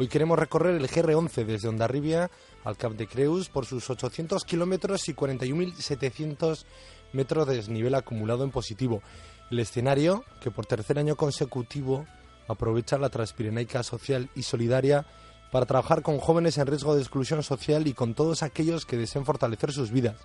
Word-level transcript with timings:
Hoy 0.00 0.08
queremos 0.08 0.38
recorrer 0.38 0.76
el 0.76 0.88
GR11 0.88 1.44
desde 1.44 1.68
Ondarribia 1.68 2.30
al 2.64 2.78
Cap 2.78 2.92
de 2.92 3.06
Creus 3.06 3.50
por 3.50 3.66
sus 3.66 3.90
800 3.90 4.46
kilómetros 4.46 5.06
y 5.10 5.14
41.700 5.14 6.64
metros 7.12 7.46
de 7.46 7.56
desnivel 7.56 7.94
acumulado 7.94 8.42
en 8.42 8.50
positivo. 8.50 9.02
El 9.50 9.58
escenario, 9.58 10.24
que 10.40 10.50
por 10.50 10.64
tercer 10.64 10.98
año 10.98 11.16
consecutivo 11.16 12.06
aprovecha 12.48 12.96
la 12.96 13.10
Transpirenaica 13.10 13.82
Social 13.82 14.30
y 14.34 14.44
Solidaria 14.44 15.04
para 15.52 15.66
trabajar 15.66 16.00
con 16.00 16.16
jóvenes 16.16 16.56
en 16.56 16.66
riesgo 16.66 16.94
de 16.94 17.02
exclusión 17.02 17.42
social 17.42 17.86
y 17.86 17.92
con 17.92 18.14
todos 18.14 18.42
aquellos 18.42 18.86
que 18.86 18.96
deseen 18.96 19.26
fortalecer 19.26 19.70
sus 19.70 19.90
vidas. 19.90 20.16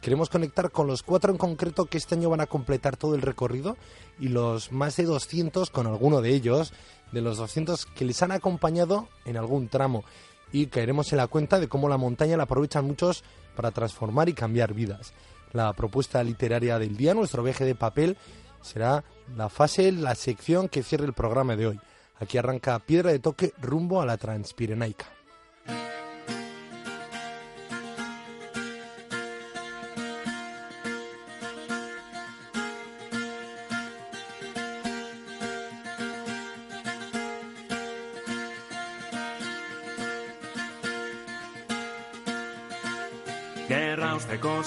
Queremos 0.00 0.30
conectar 0.30 0.70
con 0.70 0.86
los 0.86 1.02
cuatro 1.02 1.32
en 1.32 1.38
concreto 1.38 1.86
que 1.86 1.98
este 1.98 2.14
año 2.14 2.30
van 2.30 2.40
a 2.40 2.46
completar 2.46 2.96
todo 2.96 3.16
el 3.16 3.22
recorrido 3.22 3.76
y 4.18 4.28
los 4.28 4.70
más 4.70 4.96
de 4.96 5.04
200 5.04 5.70
con 5.70 5.86
alguno 5.86 6.22
de 6.22 6.30
ellos, 6.30 6.72
de 7.10 7.20
los 7.20 7.38
200 7.38 7.84
que 7.86 8.04
les 8.04 8.22
han 8.22 8.30
acompañado 8.30 9.08
en 9.24 9.36
algún 9.36 9.68
tramo. 9.68 10.04
Y 10.52 10.66
caeremos 10.66 11.12
en 11.12 11.18
la 11.18 11.26
cuenta 11.26 11.58
de 11.58 11.68
cómo 11.68 11.88
la 11.88 11.96
montaña 11.96 12.36
la 12.36 12.44
aprovechan 12.44 12.86
muchos 12.86 13.24
para 13.56 13.72
transformar 13.72 14.28
y 14.28 14.34
cambiar 14.34 14.72
vidas. 14.72 15.12
La 15.52 15.72
propuesta 15.72 16.22
literaria 16.22 16.78
del 16.78 16.96
día, 16.96 17.14
nuestro 17.14 17.42
viaje 17.42 17.64
de 17.64 17.74
papel, 17.74 18.16
será 18.62 19.04
la 19.36 19.48
fase, 19.48 19.90
la 19.92 20.14
sección 20.14 20.68
que 20.68 20.82
cierre 20.82 21.06
el 21.06 21.12
programa 21.12 21.56
de 21.56 21.66
hoy. 21.66 21.80
Aquí 22.20 22.38
arranca 22.38 22.78
Piedra 22.78 23.10
de 23.10 23.18
Toque 23.18 23.52
rumbo 23.60 24.00
a 24.00 24.06
la 24.06 24.16
Transpirenaica. 24.16 25.06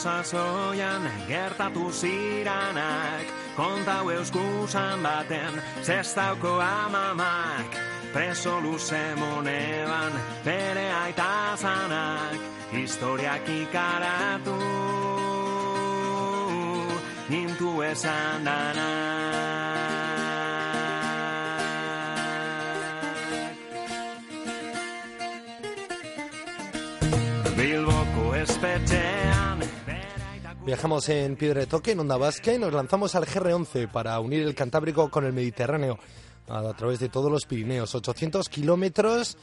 Sasoian 0.01 1.05
gertatu 1.27 1.91
ziranak 1.93 3.25
Kontau 3.55 4.09
euskusan 4.09 5.03
baten 5.03 5.61
zestauko 5.85 6.57
amamak 6.61 7.77
Preso 8.13 8.57
luze 8.61 9.15
moneban 9.15 10.13
bere 10.45 10.89
aita 11.03 11.53
zanak 11.55 12.39
Historiak 12.73 13.45
ikaratu 13.45 14.57
Nintu 17.29 17.81
esan 17.85 18.41
danak 18.45 18.81
Bilboko 27.53 28.33
espetxean 28.41 29.40
Viajamos 30.63 31.09
en 31.09 31.37
Piedra 31.37 31.61
de 31.61 31.65
Toque, 31.65 31.93
en 31.93 32.01
Onda 32.01 32.17
Vasca, 32.17 32.53
y 32.53 32.59
nos 32.59 32.71
lanzamos 32.71 33.15
al 33.15 33.25
GR11 33.25 33.89
para 33.91 34.19
unir 34.19 34.43
el 34.43 34.53
Cantábrico 34.53 35.09
con 35.09 35.25
el 35.25 35.33
Mediterráneo 35.33 35.97
a, 36.47 36.71
través 36.73 36.99
de 36.99 37.09
todos 37.09 37.31
los 37.31 37.47
Pirineos. 37.47 37.95
800 37.95 38.47
kilómetros 38.47 39.39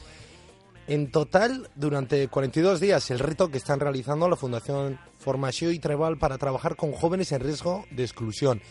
en 0.87 1.11
total 1.11 1.69
durante 1.75 2.29
42 2.29 2.79
días. 2.79 3.11
El 3.11 3.19
reto 3.19 3.49
que 3.49 3.57
están 3.57 3.81
realizando 3.81 4.29
la 4.29 4.37
Fundación 4.37 4.97
Formació 5.19 5.71
y 5.71 5.79
Trebal 5.79 6.17
para 6.17 6.37
trabajar 6.37 6.77
con 6.77 6.93
jóvenes 6.93 7.33
en 7.33 7.41
riesgo 7.41 7.83
de 7.91 8.03
exclusión. 8.03 8.61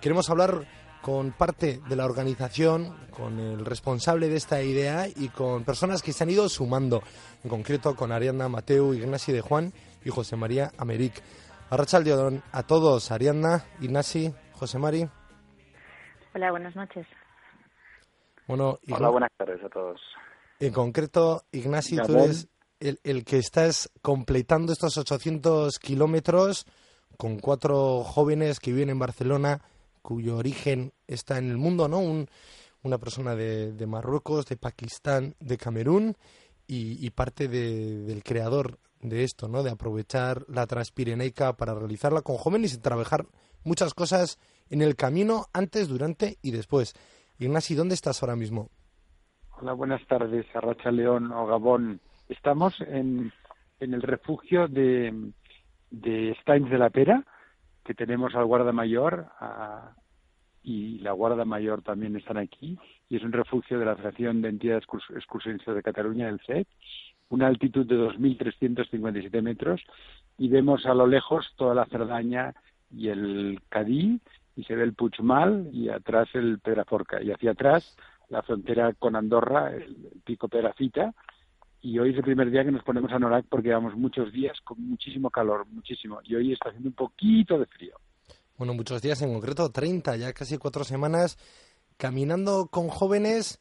Queremos 0.00 0.28
hablar 0.28 0.66
con 1.02 1.30
parte 1.30 1.80
de 1.88 1.94
la 1.94 2.04
organización, 2.04 2.96
con 3.12 3.38
el 3.38 3.64
responsable 3.64 4.28
de 4.28 4.38
esta 4.38 4.60
idea 4.60 5.06
y 5.06 5.28
con 5.28 5.62
personas 5.62 6.02
que 6.02 6.12
se 6.12 6.24
han 6.24 6.30
ido 6.30 6.48
sumando, 6.48 7.00
en 7.44 7.50
concreto 7.50 7.94
con 7.94 8.10
Ariadna 8.10 8.48
Mateu, 8.48 8.92
Ignasi 8.92 9.30
de 9.30 9.40
Juan 9.40 9.72
y 10.04 10.10
José 10.10 10.34
María 10.34 10.72
Americ. 10.78 11.22
Arrachaldeodón 11.76 12.42
a 12.52 12.64
todos, 12.64 13.10
Ariadna, 13.10 13.64
Ignasi, 13.80 14.30
José 14.52 14.78
Mari. 14.78 15.08
Hola, 16.34 16.50
buenas 16.50 16.76
noches. 16.76 17.06
Bueno, 18.46 18.78
Hola, 18.90 19.08
buenas 19.08 19.30
tardes 19.38 19.64
a 19.64 19.70
todos. 19.70 19.98
en 20.60 20.70
concreto, 20.70 21.44
Ignasi, 21.50 21.96
tú 21.96 22.12
eres 22.12 22.48
el, 22.78 23.00
el 23.04 23.24
que 23.24 23.38
estás 23.38 23.90
completando 24.02 24.74
estos 24.74 24.98
800 24.98 25.78
kilómetros 25.78 26.66
con 27.16 27.38
cuatro 27.38 28.02
jóvenes 28.04 28.60
que 28.60 28.72
viven 28.72 28.90
en 28.90 28.98
Barcelona, 28.98 29.62
cuyo 30.02 30.36
origen 30.36 30.92
está 31.06 31.38
en 31.38 31.48
el 31.48 31.56
mundo, 31.56 31.88
¿no? 31.88 32.00
Un- 32.00 32.28
una 32.82 32.98
persona 32.98 33.34
de, 33.34 33.72
de 33.72 33.86
Marruecos, 33.86 34.44
de 34.44 34.58
Pakistán, 34.58 35.36
de 35.40 35.56
Camerún 35.56 36.18
y, 36.66 37.04
y 37.04 37.10
parte 37.10 37.48
de- 37.48 38.02
del 38.04 38.22
creador 38.22 38.78
de 39.00 39.24
esto, 39.24 39.48
¿no? 39.48 39.62
De 39.62 39.70
aprovechar 39.70 40.44
la 40.48 40.66
Transpirenaica 40.66 41.54
para 41.56 41.74
realizarla 41.74 42.22
con 42.22 42.36
jóvenes 42.36 42.74
y 42.74 42.78
trabajar 42.78 43.26
muchas 43.64 43.94
cosas 43.94 44.38
en 44.70 44.80
el 44.82 44.94
camino, 44.96 45.46
antes, 45.52 45.88
durante 45.88 46.38
y 46.42 46.50
después. 46.52 46.94
Ignasi, 47.38 47.74
¿dónde 47.74 47.94
estás 47.94 48.22
ahora 48.22 48.36
mismo? 48.36 48.70
Hola, 49.60 49.72
buenas 49.72 50.06
tardes, 50.06 50.46
Arracha 50.54 50.90
León 50.90 51.32
o 51.32 51.46
Gabón. 51.46 52.00
Estamos 52.28 52.74
en, 52.80 53.32
en 53.80 53.94
el 53.94 54.02
refugio 54.02 54.68
de, 54.68 55.32
de 55.90 56.36
Steins 56.40 56.70
de 56.70 56.78
la 56.78 56.90
Pera, 56.90 57.24
que 57.84 57.94
tenemos 57.94 58.34
al 58.34 58.44
Guarda 58.46 58.72
Mayor 58.72 59.26
a- 59.40 59.94
y 60.62 60.98
la 60.98 61.12
Guarda 61.12 61.44
Mayor 61.44 61.82
también 61.82 62.16
están 62.16 62.36
aquí, 62.36 62.78
y 63.08 63.16
es 63.16 63.22
un 63.22 63.32
refugio 63.32 63.78
de 63.78 63.84
la 63.84 63.92
Asociación 63.92 64.42
de 64.42 64.48
Entidades 64.50 64.84
Excurs- 64.84 65.16
Excursionistas 65.16 65.74
de 65.74 65.82
Cataluña, 65.82 66.28
el 66.28 66.40
CEP, 66.40 66.66
una 67.30 67.46
altitud 67.46 67.86
de 67.86 67.96
2.357 67.96 69.42
metros, 69.42 69.82
y 70.38 70.48
vemos 70.48 70.86
a 70.86 70.94
lo 70.94 71.06
lejos 71.06 71.52
toda 71.56 71.74
la 71.74 71.86
Cerdaña 71.86 72.54
y 72.90 73.08
el 73.08 73.60
Cadí, 73.68 74.20
y 74.54 74.64
se 74.64 74.76
ve 74.76 74.84
el 74.84 74.94
Puigmal 74.94 75.70
y 75.72 75.88
atrás 75.88 76.28
el 76.34 76.58
Pedraforca, 76.60 77.22
y 77.22 77.30
hacia 77.30 77.52
atrás 77.52 77.96
la 78.28 78.42
frontera 78.42 78.92
con 78.94 79.16
Andorra, 79.16 79.72
el, 79.74 79.82
el 79.82 80.20
pico 80.24 80.48
Perafita, 80.48 81.12
y 81.80 81.98
hoy 81.98 82.10
es 82.10 82.16
el 82.16 82.22
primer 82.22 82.50
día 82.50 82.64
que 82.64 82.70
nos 82.70 82.84
ponemos 82.84 83.10
a 83.12 83.18
Norac 83.18 83.46
porque 83.48 83.68
llevamos 83.68 83.96
muchos 83.96 84.32
días 84.32 84.60
con 84.60 84.80
muchísimo 84.80 85.30
calor, 85.30 85.66
muchísimo, 85.66 86.20
y 86.22 86.36
hoy 86.36 86.52
está 86.52 86.68
haciendo 86.68 86.90
un 86.90 86.94
poquito 86.94 87.58
de 87.58 87.66
frío. 87.66 87.96
Bueno, 88.58 88.74
muchos 88.74 89.02
días, 89.02 89.20
en 89.22 89.32
concreto 89.32 89.70
30, 89.70 90.16
ya 90.16 90.32
casi 90.32 90.58
cuatro 90.58 90.84
semanas, 90.84 91.36
caminando 91.96 92.68
con 92.70 92.88
jóvenes 92.88 93.60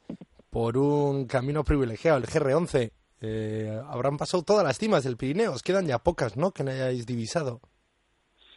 por 0.50 0.78
un 0.78 1.26
camino 1.26 1.64
privilegiado, 1.64 2.18
el 2.18 2.26
GR11. 2.26 2.92
Eh, 3.22 3.82
habrán 3.88 4.18
pasado 4.18 4.44
todas 4.44 4.64
las 4.66 4.78
cimas 4.78 5.04
del 5.04 5.18
Pirineo, 5.18 5.54
os 5.54 5.64
quedan 5.64 5.86
ya 5.88 6.00
pocas, 6.00 6.38
¿no?, 6.38 6.52
que 6.52 6.64
no 6.64 6.72
hayáis 6.72 7.06
divisado. 7.06 7.62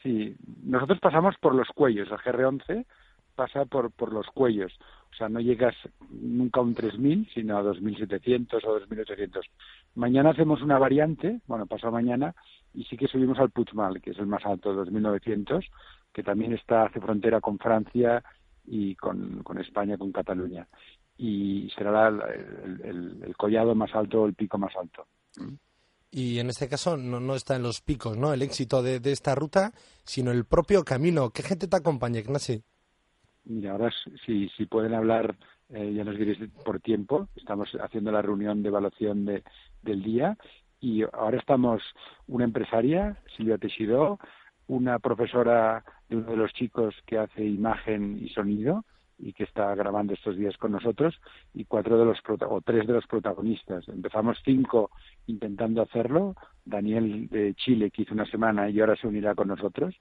Sí, 0.03 0.37
nosotros 0.65 0.99
pasamos 1.01 1.35
por 1.41 1.55
los 1.55 1.69
cuellos, 1.75 2.09
el 2.11 2.19
GR11 2.19 2.85
pasa 3.35 3.65
por, 3.65 3.91
por 3.93 4.13
los 4.13 4.27
cuellos, 4.29 4.73
o 5.15 5.17
sea, 5.17 5.29
no 5.29 5.41
llegas 5.41 5.75
nunca 6.11 6.59
a 6.61 6.65
un 6.65 6.75
3.000, 6.75 7.33
sino 7.33 7.57
a 7.57 7.63
2.700 7.63 8.65
o 8.65 8.81
2.800. 8.81 9.41
Mañana 9.95 10.31
hacemos 10.31 10.61
una 10.61 10.79
variante, 10.79 11.41
bueno, 11.47 11.67
pasado 11.67 11.93
mañana, 11.93 12.35
y 12.75 12.83
sí 12.85 12.97
que 12.97 13.07
subimos 13.07 13.39
al 13.39 13.51
Puigmal, 13.51 14.03
que 14.03 14.11
es 14.11 14.19
el 14.19 14.27
más 14.27 14.45
alto, 14.45 14.75
2.900, 14.75 15.65
que 16.13 16.23
también 16.25 16.53
está, 16.53 16.87
hace 16.87 17.01
frontera 17.01 17.41
con 17.41 17.59
Francia 17.59 18.23
y 18.67 18.97
con, 18.97 19.43
con 19.45 19.59
España, 19.59 19.97
con 19.97 20.11
Cataluña. 20.11 20.67
Y 21.17 21.71
será 21.77 22.09
el, 22.09 22.81
el- 23.23 23.37
collado 23.37 23.75
más 23.77 23.95
alto, 23.95 24.27
el 24.27 24.35
pico 24.35 24.59
más 24.59 24.73
alto. 24.77 25.07
Y 26.11 26.39
en 26.39 26.49
este 26.49 26.69
caso 26.69 26.97
no, 26.97 27.21
no 27.21 27.35
está 27.37 27.57
en 27.57 27.63
los 27.63 27.81
picos, 27.81 28.17
¿no?, 28.17 28.33
el 28.33 28.43
éxito 28.43 28.83
de, 28.83 28.99
de 29.01 29.13
esta 29.13 29.35
ruta, 29.35 29.73
sino 30.05 30.31
el 30.33 30.45
propio 30.45 30.85
camino. 30.85 31.31
¿Qué 31.31 31.43
gente 31.43 31.69
te 31.69 31.77
acompaña, 31.77 32.21
Ignasi? 32.21 32.63
Mira, 33.45 33.73
ahora 33.73 33.91
si, 34.25 34.49
si 34.51 34.67
pueden 34.67 34.95
hablar, 34.95 35.37
eh, 35.71 35.93
ya 35.95 36.05
nos 36.05 36.17
diréis 36.17 36.39
por 36.65 36.81
tiempo. 36.81 37.29
Estamos 37.37 37.69
haciendo 37.81 38.11
la 38.11 38.23
reunión 38.23 38.63
de 38.63 38.69
evaluación 38.69 39.25
de, 39.25 39.43
del 39.83 40.03
día 40.03 40.37
y 40.81 41.03
ahora 41.03 41.39
estamos 41.39 41.83
una 42.27 42.45
empresaria, 42.45 43.17
Silvia 43.37 43.59
Teixidó, 43.59 44.19
una 44.67 44.99
profesora 44.99 45.85
de 46.09 46.17
uno 46.17 46.31
de 46.31 46.37
los 46.37 46.53
chicos 46.53 46.95
que 47.07 47.19
hace 47.19 47.45
imagen 47.45 48.19
y 48.23 48.29
sonido, 48.31 48.85
y 49.19 49.33
que 49.33 49.45
está 49.45 49.75
grabando 49.75 50.15
estos 50.15 50.37
días 50.37 50.57
con 50.57 50.73
nosotros 50.73 51.21
y 51.53 51.65
cuatro 51.65 51.99
de 51.99 52.05
los 52.05 52.19
o 52.49 52.61
tres 52.61 52.87
de 52.87 52.95
los 52.95 53.07
protagonistas. 53.07 53.89
Empezamos 53.89 54.39
cinco 54.45 54.91
intentando 55.27 55.83
hacerlo, 55.83 56.35
Daniel 56.65 57.29
de 57.29 57.55
Chile 57.55 57.91
que 57.91 58.03
hizo 58.03 58.15
una 58.15 58.27
semana 58.27 58.69
y 58.71 58.81
ahora 58.81 58.97
se 58.97 59.07
unirá 59.07 59.35
con 59.35 59.49
nosotros 59.49 59.95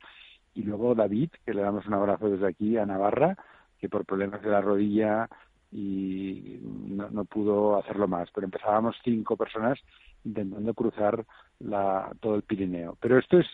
y 0.53 0.63
luego 0.63 0.95
David 0.95 1.29
que 1.45 1.53
le 1.53 1.61
damos 1.61 1.85
un 1.87 1.93
abrazo 1.93 2.29
desde 2.29 2.47
aquí 2.47 2.77
a 2.77 2.85
Navarra 2.85 3.37
que 3.79 3.89
por 3.89 4.05
problemas 4.05 4.41
de 4.41 4.49
la 4.49 4.61
rodilla 4.61 5.27
y 5.71 6.59
no, 6.61 7.09
no 7.09 7.25
pudo 7.25 7.77
hacerlo 7.77 8.07
más, 8.07 8.29
pero 8.33 8.45
empezábamos 8.45 8.95
cinco 9.03 9.35
personas 9.35 9.79
intentando 10.23 10.73
cruzar 10.73 11.25
la, 11.59 12.11
todo 12.21 12.35
el 12.35 12.43
Pirineo. 12.43 12.97
Pero 13.01 13.17
esto 13.17 13.39
es 13.39 13.47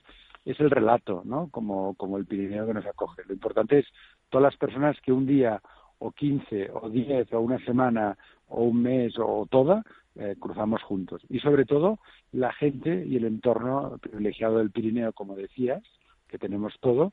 es 0.45 0.59
el 0.59 0.71
relato, 0.71 1.21
¿no? 1.25 1.49
Como, 1.49 1.95
como 1.95 2.17
el 2.17 2.25
Pirineo 2.25 2.65
que 2.65 2.73
nos 2.73 2.85
acoge. 2.85 3.23
Lo 3.27 3.33
importante 3.33 3.79
es 3.79 3.85
todas 4.29 4.43
las 4.43 4.57
personas 4.57 4.99
que 5.01 5.11
un 5.11 5.25
día 5.25 5.61
o 5.99 6.11
quince 6.11 6.71
o 6.73 6.89
diez 6.89 7.31
o 7.33 7.41
una 7.41 7.63
semana 7.65 8.17
o 8.47 8.63
un 8.63 8.81
mes 8.81 9.13
o 9.19 9.47
toda 9.49 9.83
eh, 10.15 10.35
cruzamos 10.39 10.81
juntos. 10.81 11.21
Y 11.29 11.39
sobre 11.39 11.65
todo 11.65 11.99
la 12.31 12.53
gente 12.53 13.05
y 13.05 13.17
el 13.17 13.25
entorno 13.25 13.97
privilegiado 14.01 14.57
del 14.57 14.71
Pirineo, 14.71 15.13
como 15.13 15.35
decías, 15.35 15.83
que 16.29 16.37
tenemos 16.37 16.73
todo, 16.79 17.11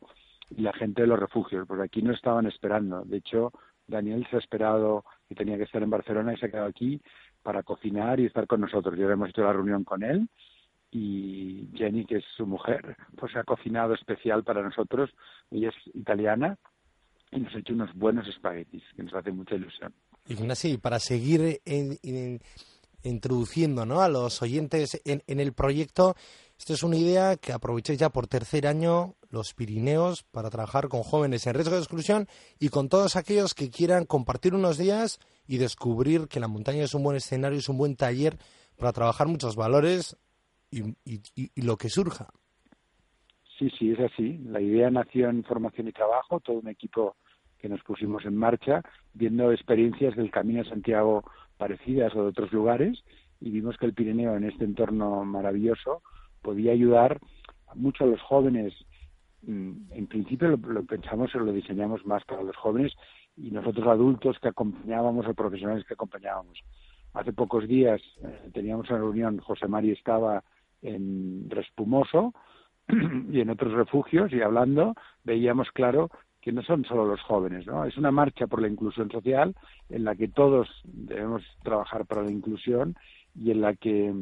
y 0.50 0.62
la 0.62 0.72
gente 0.72 1.02
de 1.02 1.08
los 1.08 1.18
refugios, 1.18 1.66
porque 1.66 1.84
aquí 1.84 2.02
no 2.02 2.12
estaban 2.12 2.46
esperando. 2.46 3.02
De 3.04 3.16
hecho, 3.16 3.52
Daniel 3.88 4.26
se 4.30 4.36
ha 4.36 4.38
esperado 4.38 5.04
que 5.28 5.34
tenía 5.34 5.56
que 5.56 5.64
estar 5.64 5.82
en 5.82 5.90
Barcelona 5.90 6.34
y 6.34 6.36
se 6.36 6.46
ha 6.46 6.50
quedado 6.50 6.68
aquí 6.68 7.00
para 7.42 7.62
cocinar 7.62 8.20
y 8.20 8.26
estar 8.26 8.46
con 8.46 8.60
nosotros. 8.60 8.96
Ya 8.98 9.06
hemos 9.06 9.30
hecho 9.30 9.42
la 9.42 9.52
reunión 9.52 9.84
con 9.84 10.02
él 10.02 10.28
y 10.90 11.68
Jenny, 11.74 12.04
que 12.06 12.16
es 12.16 12.24
su 12.36 12.46
mujer, 12.46 12.96
pues 13.16 13.34
ha 13.36 13.44
cocinado 13.44 13.94
especial 13.94 14.44
para 14.44 14.62
nosotros. 14.62 15.10
Ella 15.50 15.68
es 15.68 15.94
italiana 15.94 16.58
y 17.30 17.40
nos 17.40 17.54
ha 17.54 17.58
hecho 17.58 17.74
unos 17.74 17.92
buenos 17.94 18.26
espaguetis, 18.28 18.82
que 18.94 19.02
nos 19.02 19.14
hace 19.14 19.30
mucha 19.30 19.56
ilusión. 19.56 19.92
Ignacio, 20.28 20.78
para 20.80 20.98
seguir 20.98 21.60
introduciendo 23.02 23.84
¿no? 23.84 24.00
a 24.00 24.08
los 24.08 24.42
oyentes 24.42 25.00
en, 25.04 25.22
en, 25.26 25.40
el 25.40 25.52
proyecto, 25.52 26.16
esto 26.58 26.72
es 26.72 26.82
una 26.82 26.96
idea 26.96 27.36
que 27.36 27.52
aprovechéis 27.52 27.98
ya 27.98 28.08
por 28.08 28.26
tercer 28.26 28.66
año 28.66 29.14
los 29.30 29.52
Pirineos 29.52 30.22
para 30.24 30.48
trabajar 30.48 30.88
con 30.88 31.02
jóvenes 31.02 31.46
en 31.46 31.54
riesgo 31.54 31.74
de 31.74 31.80
exclusión 31.80 32.26
y 32.58 32.70
con 32.70 32.88
todos 32.88 33.16
aquellos 33.16 33.54
que 33.54 33.70
quieran 33.70 34.06
compartir 34.06 34.54
unos 34.54 34.78
días 34.78 35.18
y 35.46 35.58
descubrir 35.58 36.28
que 36.28 36.40
la 36.40 36.48
montaña 36.48 36.82
es 36.82 36.94
un 36.94 37.02
buen 37.02 37.16
escenario, 37.16 37.58
es 37.58 37.68
un 37.68 37.76
buen 37.76 37.94
taller 37.94 38.38
para 38.78 38.92
trabajar 38.92 39.28
muchos 39.28 39.54
valores 39.54 40.16
y, 40.70 40.82
lo 41.62 41.76
que 41.76 41.88
surja. 41.88 42.28
Sí, 43.58 43.70
sí, 43.78 43.92
es 43.92 44.00
así. 44.00 44.38
La 44.38 44.60
idea 44.60 44.90
nació 44.90 45.28
en 45.28 45.44
formación 45.44 45.88
y 45.88 45.92
trabajo, 45.92 46.40
todo 46.40 46.58
un 46.58 46.68
equipo 46.68 47.16
que 47.58 47.68
nos 47.68 47.82
pusimos 47.82 48.24
en 48.24 48.36
marcha, 48.36 48.82
viendo 49.14 49.52
experiencias 49.52 50.16
del 50.16 50.30
Camino 50.30 50.62
de 50.62 50.68
Santiago 50.68 51.24
parecidas 51.56 52.14
o 52.14 52.22
de 52.22 52.28
otros 52.28 52.52
lugares, 52.52 52.98
y 53.40 53.50
vimos 53.50 53.76
que 53.78 53.86
el 53.86 53.94
Pirineo 53.94 54.36
en 54.36 54.44
este 54.44 54.64
entorno 54.64 55.24
maravilloso 55.24 56.02
podía 56.46 56.70
ayudar 56.70 57.18
mucho 57.74 58.04
a 58.04 58.06
los 58.06 58.22
jóvenes. 58.22 58.72
Mm, 59.42 59.72
en 59.90 60.06
principio 60.06 60.48
lo, 60.48 60.56
lo 60.56 60.84
pensamos 60.84 61.34
o 61.34 61.40
lo 61.40 61.52
diseñamos 61.52 62.06
más 62.06 62.24
para 62.24 62.44
los 62.44 62.56
jóvenes 62.56 62.92
y 63.36 63.50
nosotros 63.50 63.84
adultos 63.88 64.38
que 64.38 64.48
acompañábamos 64.48 65.26
o 65.26 65.34
profesionales 65.34 65.84
que 65.84 65.94
acompañábamos. 65.94 66.56
Hace 67.14 67.32
pocos 67.32 67.66
días 67.66 68.00
eh, 68.22 68.50
teníamos 68.54 68.88
una 68.90 69.00
reunión, 69.00 69.38
José 69.38 69.66
Mari 69.66 69.90
estaba 69.90 70.44
en 70.82 71.50
Respumoso 71.50 72.32
y 73.32 73.40
en 73.40 73.50
otros 73.50 73.72
refugios 73.72 74.32
y 74.32 74.40
hablando 74.40 74.94
veíamos 75.24 75.68
claro 75.72 76.10
que 76.40 76.52
no 76.52 76.62
son 76.62 76.84
solo 76.84 77.06
los 77.06 77.20
jóvenes, 77.22 77.66
¿no? 77.66 77.84
Es 77.84 77.96
una 77.96 78.12
marcha 78.12 78.46
por 78.46 78.62
la 78.62 78.68
inclusión 78.68 79.10
social 79.10 79.56
en 79.88 80.04
la 80.04 80.14
que 80.14 80.28
todos 80.28 80.68
debemos 80.84 81.42
trabajar 81.64 82.06
para 82.06 82.22
la 82.22 82.30
inclusión 82.30 82.94
y 83.34 83.50
en 83.50 83.62
la 83.62 83.74
que 83.74 84.14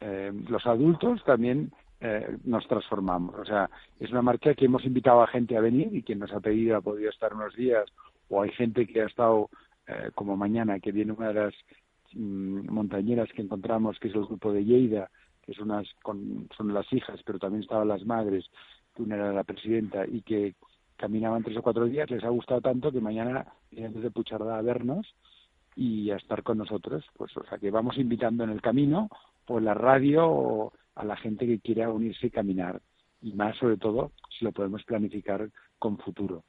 eh, 0.00 0.32
los 0.48 0.66
adultos 0.66 1.22
también 1.24 1.72
eh, 2.00 2.36
nos 2.44 2.66
transformamos. 2.68 3.34
O 3.36 3.44
sea, 3.44 3.68
es 3.98 4.10
una 4.10 4.22
marcha 4.22 4.54
que 4.54 4.66
hemos 4.66 4.84
invitado 4.84 5.22
a 5.22 5.26
gente 5.26 5.56
a 5.56 5.60
venir 5.60 5.94
y 5.94 6.02
quien 6.02 6.20
nos 6.20 6.32
ha 6.32 6.40
pedido 6.40 6.76
ha 6.76 6.80
podido 6.80 7.10
estar 7.10 7.34
unos 7.34 7.54
días 7.56 7.84
o 8.28 8.42
hay 8.42 8.50
gente 8.52 8.86
que 8.86 9.02
ha 9.02 9.06
estado 9.06 9.50
eh, 9.86 10.10
como 10.14 10.36
mañana, 10.36 10.78
que 10.80 10.92
viene 10.92 11.12
una 11.12 11.28
de 11.28 11.34
las 11.34 11.54
mm, 12.12 12.70
montañeras 12.70 13.28
que 13.34 13.42
encontramos, 13.42 13.98
que 13.98 14.08
es 14.08 14.14
el 14.14 14.26
grupo 14.26 14.52
de 14.52 14.64
Lleida, 14.64 15.10
que 15.42 15.54
son, 15.54 15.70
unas, 15.70 15.88
con, 16.02 16.48
son 16.56 16.72
las 16.72 16.92
hijas, 16.92 17.20
pero 17.24 17.38
también 17.38 17.62
estaban 17.62 17.88
las 17.88 18.04
madres, 18.04 18.44
que 18.94 19.02
una 19.02 19.16
era 19.16 19.32
la 19.32 19.44
presidenta 19.44 20.06
y 20.06 20.22
que 20.22 20.54
caminaban 20.96 21.42
tres 21.42 21.56
o 21.56 21.62
cuatro 21.62 21.86
días, 21.86 22.10
les 22.10 22.22
ha 22.22 22.28
gustado 22.28 22.60
tanto 22.60 22.92
que 22.92 23.00
mañana 23.00 23.46
vienen 23.70 23.94
desde 23.94 24.10
Puchardá 24.10 24.58
a 24.58 24.62
vernos 24.62 25.06
y 25.74 26.10
a 26.10 26.16
estar 26.16 26.42
con 26.42 26.58
nosotros. 26.58 27.04
Pues, 27.16 27.34
o 27.36 27.44
sea, 27.44 27.58
que 27.58 27.70
vamos 27.70 27.96
invitando 27.98 28.44
en 28.44 28.50
el 28.50 28.60
camino 28.60 29.08
en 29.56 29.64
la 29.64 29.74
radio 29.74 30.28
o 30.28 30.72
a 30.94 31.04
la 31.04 31.16
gente 31.16 31.46
que 31.46 31.60
quiera 31.60 31.90
unirse 31.90 32.26
y 32.26 32.30
caminar. 32.30 32.82
Y 33.22 33.32
más, 33.32 33.56
sobre 33.56 33.78
todo, 33.78 34.12
si 34.36 34.44
lo 34.44 34.52
podemos 34.52 34.84
planificar 34.84 35.48
con 35.78 35.96
futuro. 35.98 36.44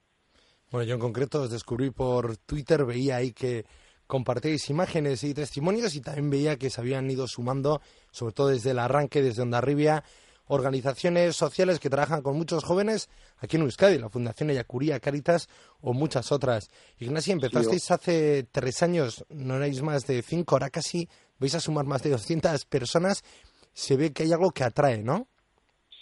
Bueno, 0.71 0.85
yo 0.85 0.95
en 0.95 0.99
concreto 0.99 1.43
os 1.43 1.51
descubrí 1.51 1.91
por 1.91 2.37
Twitter, 2.37 2.85
veía 2.85 3.15
ahí 3.15 3.31
que 3.31 3.65
compartíais 4.05 4.69
imágenes 4.69 5.23
y 5.23 5.33
testimonios 5.33 5.95
y 5.95 6.01
también 6.01 6.29
veía 6.29 6.57
que 6.57 6.69
se 6.69 6.81
habían 6.81 7.09
ido 7.09 7.27
sumando, 7.27 7.79
sobre 8.11 8.33
todo 8.33 8.47
desde 8.49 8.71
el 8.71 8.79
arranque, 8.79 9.21
desde 9.21 9.43
Ondarribia, 9.43 10.03
organizaciones 10.49 11.35
sociales 11.35 11.79
que 11.79 11.89
trabajan 11.89 12.21
con 12.21 12.37
muchos 12.37 12.63
jóvenes 12.63 13.09
aquí 13.39 13.55
en 13.55 13.63
Euskadi, 13.63 13.97
la 13.97 14.09
Fundación 14.09 14.49
Ayacuría, 14.49 14.99
Caritas 14.99 15.47
o 15.81 15.93
muchas 15.93 16.31
otras. 16.31 16.69
Ignacio, 16.99 17.33
empezasteis 17.33 17.89
hace 17.91 18.43
tres 18.51 18.83
años, 18.83 19.25
no 19.29 19.55
erais 19.55 19.81
más 19.81 20.05
de 20.05 20.21
cinco, 20.21 20.55
ahora 20.55 20.69
casi 20.69 21.07
vais 21.39 21.55
a 21.55 21.59
sumar 21.59 21.85
más 21.85 22.03
de 22.03 22.11
200 22.11 22.65
personas. 22.65 23.23
Se 23.71 23.95
ve 23.95 24.11
que 24.11 24.23
hay 24.23 24.33
algo 24.33 24.51
que 24.51 24.63
atrae, 24.63 25.01
¿no? 25.01 25.27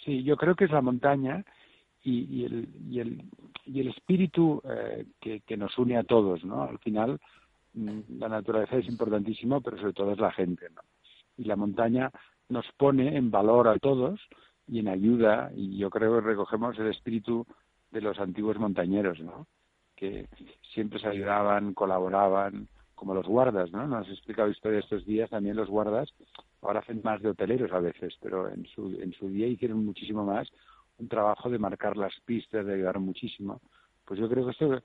Sí, 0.04 0.22
yo 0.24 0.36
creo 0.36 0.56
que 0.56 0.64
es 0.64 0.70
la 0.70 0.82
montaña 0.82 1.44
y, 2.02 2.44
el, 2.44 2.68
y, 2.90 3.00
el, 3.00 3.22
y 3.66 3.80
el 3.80 3.88
espíritu 3.88 4.60
eh, 4.64 5.06
que, 5.20 5.40
que 5.40 5.56
nos 5.56 5.76
une 5.78 5.96
a 5.96 6.04
todos, 6.04 6.42
¿no? 6.44 6.62
Al 6.62 6.78
final, 6.78 7.20
Mm, 7.74 8.18
la 8.18 8.28
naturaleza 8.28 8.76
es 8.76 8.88
importantísimo, 8.88 9.60
pero 9.60 9.78
sobre 9.78 9.92
todo 9.92 10.12
es 10.12 10.18
la 10.18 10.32
gente, 10.32 10.68
¿no? 10.74 10.82
Y 11.36 11.44
la 11.44 11.56
montaña 11.56 12.10
nos 12.48 12.66
pone 12.76 13.16
en 13.16 13.30
valor 13.30 13.68
a 13.68 13.78
todos 13.78 14.20
y 14.66 14.80
en 14.80 14.88
ayuda, 14.88 15.50
y 15.54 15.78
yo 15.78 15.90
creo 15.90 16.14
que 16.14 16.26
recogemos 16.26 16.78
el 16.78 16.88
espíritu 16.88 17.46
de 17.90 18.00
los 18.00 18.18
antiguos 18.18 18.58
montañeros, 18.58 19.18
¿no? 19.20 19.46
Que 19.96 20.26
siempre 20.74 21.00
se 21.00 21.08
ayudaban, 21.08 21.74
colaboraban, 21.74 22.68
como 22.94 23.14
los 23.14 23.26
guardas, 23.26 23.70
¿no? 23.72 23.86
Nos 23.86 24.06
has 24.06 24.12
explicado 24.12 24.50
historia 24.50 24.80
estos 24.80 25.06
días, 25.06 25.30
también 25.30 25.56
los 25.56 25.68
guardas 25.68 26.12
ahora 26.62 26.80
hacen 26.80 27.00
más 27.04 27.22
de 27.22 27.30
hoteleros 27.30 27.72
a 27.72 27.80
veces, 27.80 28.14
pero 28.20 28.48
en 28.48 28.66
su, 28.66 28.98
en 29.00 29.12
su 29.12 29.28
día 29.28 29.46
hicieron 29.46 29.84
muchísimo 29.84 30.24
más 30.24 30.48
un 30.98 31.08
trabajo 31.08 31.48
de 31.48 31.58
marcar 31.58 31.96
las 31.96 32.12
pistas, 32.24 32.66
de 32.66 32.74
ayudar 32.74 32.98
muchísimo. 32.98 33.60
Pues 34.04 34.18
yo 34.18 34.28
creo 34.28 34.44
que 34.44 34.50
esto 34.50 34.82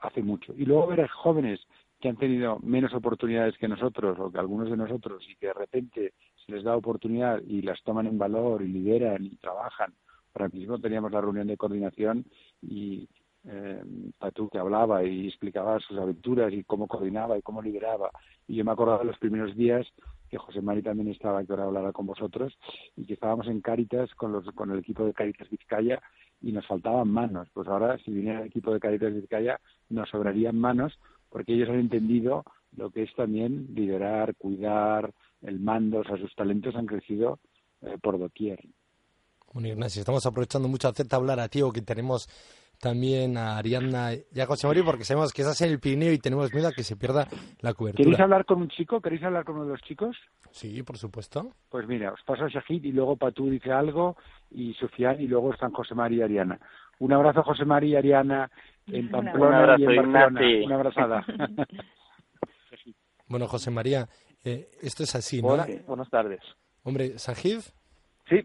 hace 0.00 0.22
mucho. 0.22 0.52
Y 0.56 0.64
luego 0.64 0.88
ver 0.88 1.02
a 1.02 1.08
jóvenes 1.08 1.60
que 2.00 2.08
han 2.08 2.16
tenido 2.16 2.58
menos 2.60 2.92
oportunidades 2.92 3.56
que 3.58 3.68
nosotros 3.68 4.18
o 4.18 4.30
que 4.30 4.38
algunos 4.38 4.68
de 4.68 4.76
nosotros 4.76 5.24
y 5.28 5.36
que 5.36 5.46
de 5.46 5.54
repente 5.54 6.14
se 6.46 6.52
les 6.52 6.64
da 6.64 6.76
oportunidad 6.76 7.42
y 7.46 7.62
las 7.62 7.82
toman 7.82 8.06
en 8.06 8.18
valor 8.18 8.62
y 8.62 8.68
lideran 8.68 9.24
y 9.24 9.36
trabajan. 9.36 9.92
Ahora 10.34 10.48
mismo 10.48 10.78
teníamos 10.78 11.10
la 11.12 11.20
reunión 11.20 11.46
de 11.46 11.56
coordinación 11.56 12.24
y 12.62 13.08
eh, 13.48 13.82
Patú 14.18 14.48
que 14.48 14.58
hablaba 14.58 15.02
y 15.04 15.28
explicaba 15.28 15.78
sus 15.80 15.98
aventuras 15.98 16.52
y 16.52 16.64
cómo 16.64 16.86
coordinaba 16.86 17.38
y 17.38 17.42
cómo 17.42 17.62
lideraba. 17.62 18.10
Y 18.46 18.56
yo 18.56 18.64
me 18.64 18.72
acordaba 18.72 18.98
de 18.98 19.06
los 19.06 19.18
primeros 19.18 19.56
días 19.56 19.86
que 20.28 20.38
José 20.38 20.60
Mari 20.60 20.82
también 20.82 21.08
estaba, 21.08 21.44
que 21.44 21.52
ahora 21.52 21.64
hablará 21.64 21.92
con 21.92 22.06
vosotros, 22.06 22.58
y 22.96 23.06
que 23.06 23.14
estábamos 23.14 23.46
en 23.46 23.60
Cáritas 23.60 24.12
con, 24.14 24.32
los, 24.32 24.44
con 24.54 24.72
el 24.72 24.80
equipo 24.80 25.04
de 25.04 25.14
Cáritas 25.14 25.48
Vizcaya 25.48 26.00
y 26.42 26.52
nos 26.52 26.66
faltaban 26.66 27.08
manos. 27.08 27.48
Pues 27.52 27.68
ahora, 27.68 27.96
si 27.98 28.10
viniera 28.10 28.40
el 28.40 28.48
equipo 28.48 28.72
de 28.72 28.80
Cáritas 28.80 29.14
Vizcaya, 29.14 29.60
nos 29.88 30.08
sobrarían 30.10 30.58
manos 30.58 30.98
porque 31.30 31.54
ellos 31.54 31.68
han 31.68 31.80
entendido 31.80 32.44
lo 32.76 32.90
que 32.90 33.04
es 33.04 33.14
también 33.14 33.68
liderar, 33.74 34.34
cuidar, 34.36 35.12
el 35.42 35.60
mando, 35.60 36.00
o 36.00 36.04
sea, 36.04 36.16
sus 36.16 36.34
talentos 36.34 36.74
han 36.74 36.86
crecido 36.86 37.38
eh, 37.82 37.96
por 38.00 38.18
doquier. 38.18 38.60
Bueno, 39.52 39.68
Ignacio, 39.68 40.00
estamos 40.00 40.26
aprovechando 40.26 40.68
mucho 40.68 40.88
hacerte 40.88 41.16
hablar 41.16 41.40
a 41.40 41.48
ti 41.48 41.62
o 41.62 41.72
que 41.72 41.82
tenemos 41.82 42.28
también 42.80 43.38
a 43.38 43.56
Ariadna 43.56 44.10
y 44.12 44.40
a 44.40 44.46
José 44.46 44.66
María 44.66 44.84
porque 44.84 45.04
sabemos 45.04 45.32
que 45.32 45.42
estás 45.42 45.60
en 45.62 45.70
el 45.70 45.80
Pirineo 45.80 46.12
y 46.12 46.18
tenemos 46.18 46.52
miedo 46.52 46.68
a 46.68 46.72
que 46.72 46.82
se 46.82 46.96
pierda 46.96 47.26
la 47.60 47.72
cobertura. 47.72 48.04
¿Queréis 48.04 48.20
hablar 48.20 48.44
con 48.44 48.60
un 48.60 48.68
chico? 48.68 49.00
¿Queréis 49.00 49.22
hablar 49.22 49.44
con 49.44 49.56
uno 49.56 49.64
de 49.64 49.70
los 49.72 49.82
chicos? 49.82 50.16
Sí, 50.50 50.82
por 50.82 50.98
supuesto. 50.98 51.52
Pues 51.70 51.86
mira, 51.88 52.12
os 52.12 52.22
paso 52.22 52.44
a 52.44 52.48
Shahid 52.48 52.84
y 52.84 52.92
luego 52.92 53.16
Patú 53.16 53.48
dice 53.48 53.72
algo 53.72 54.16
y 54.50 54.74
Sufián 54.74 55.20
y 55.20 55.26
luego 55.26 55.52
están 55.52 55.72
José 55.72 55.94
María 55.94 56.18
y 56.18 56.22
Ariana. 56.22 56.58
Un 56.98 57.12
abrazo 57.12 57.42
José 57.42 57.64
María 57.64 57.90
y 57.90 57.96
Ariana 57.96 58.50
en 58.86 59.10
Pamplona 59.10 59.76
y 59.78 59.84
en 59.84 60.12
Barcelona. 60.12 60.40
Una 60.64 60.74
abrazada. 60.74 61.26
bueno, 63.28 63.46
José 63.46 63.70
María, 63.70 64.08
eh, 64.46 64.68
esto 64.80 65.02
es 65.02 65.14
así, 65.14 65.42
¿no? 65.42 65.56
buenas 65.86 66.08
tardes. 66.10 66.40
Hombre, 66.84 67.18
¿Sajid? 67.18 67.60
Sí. 68.28 68.36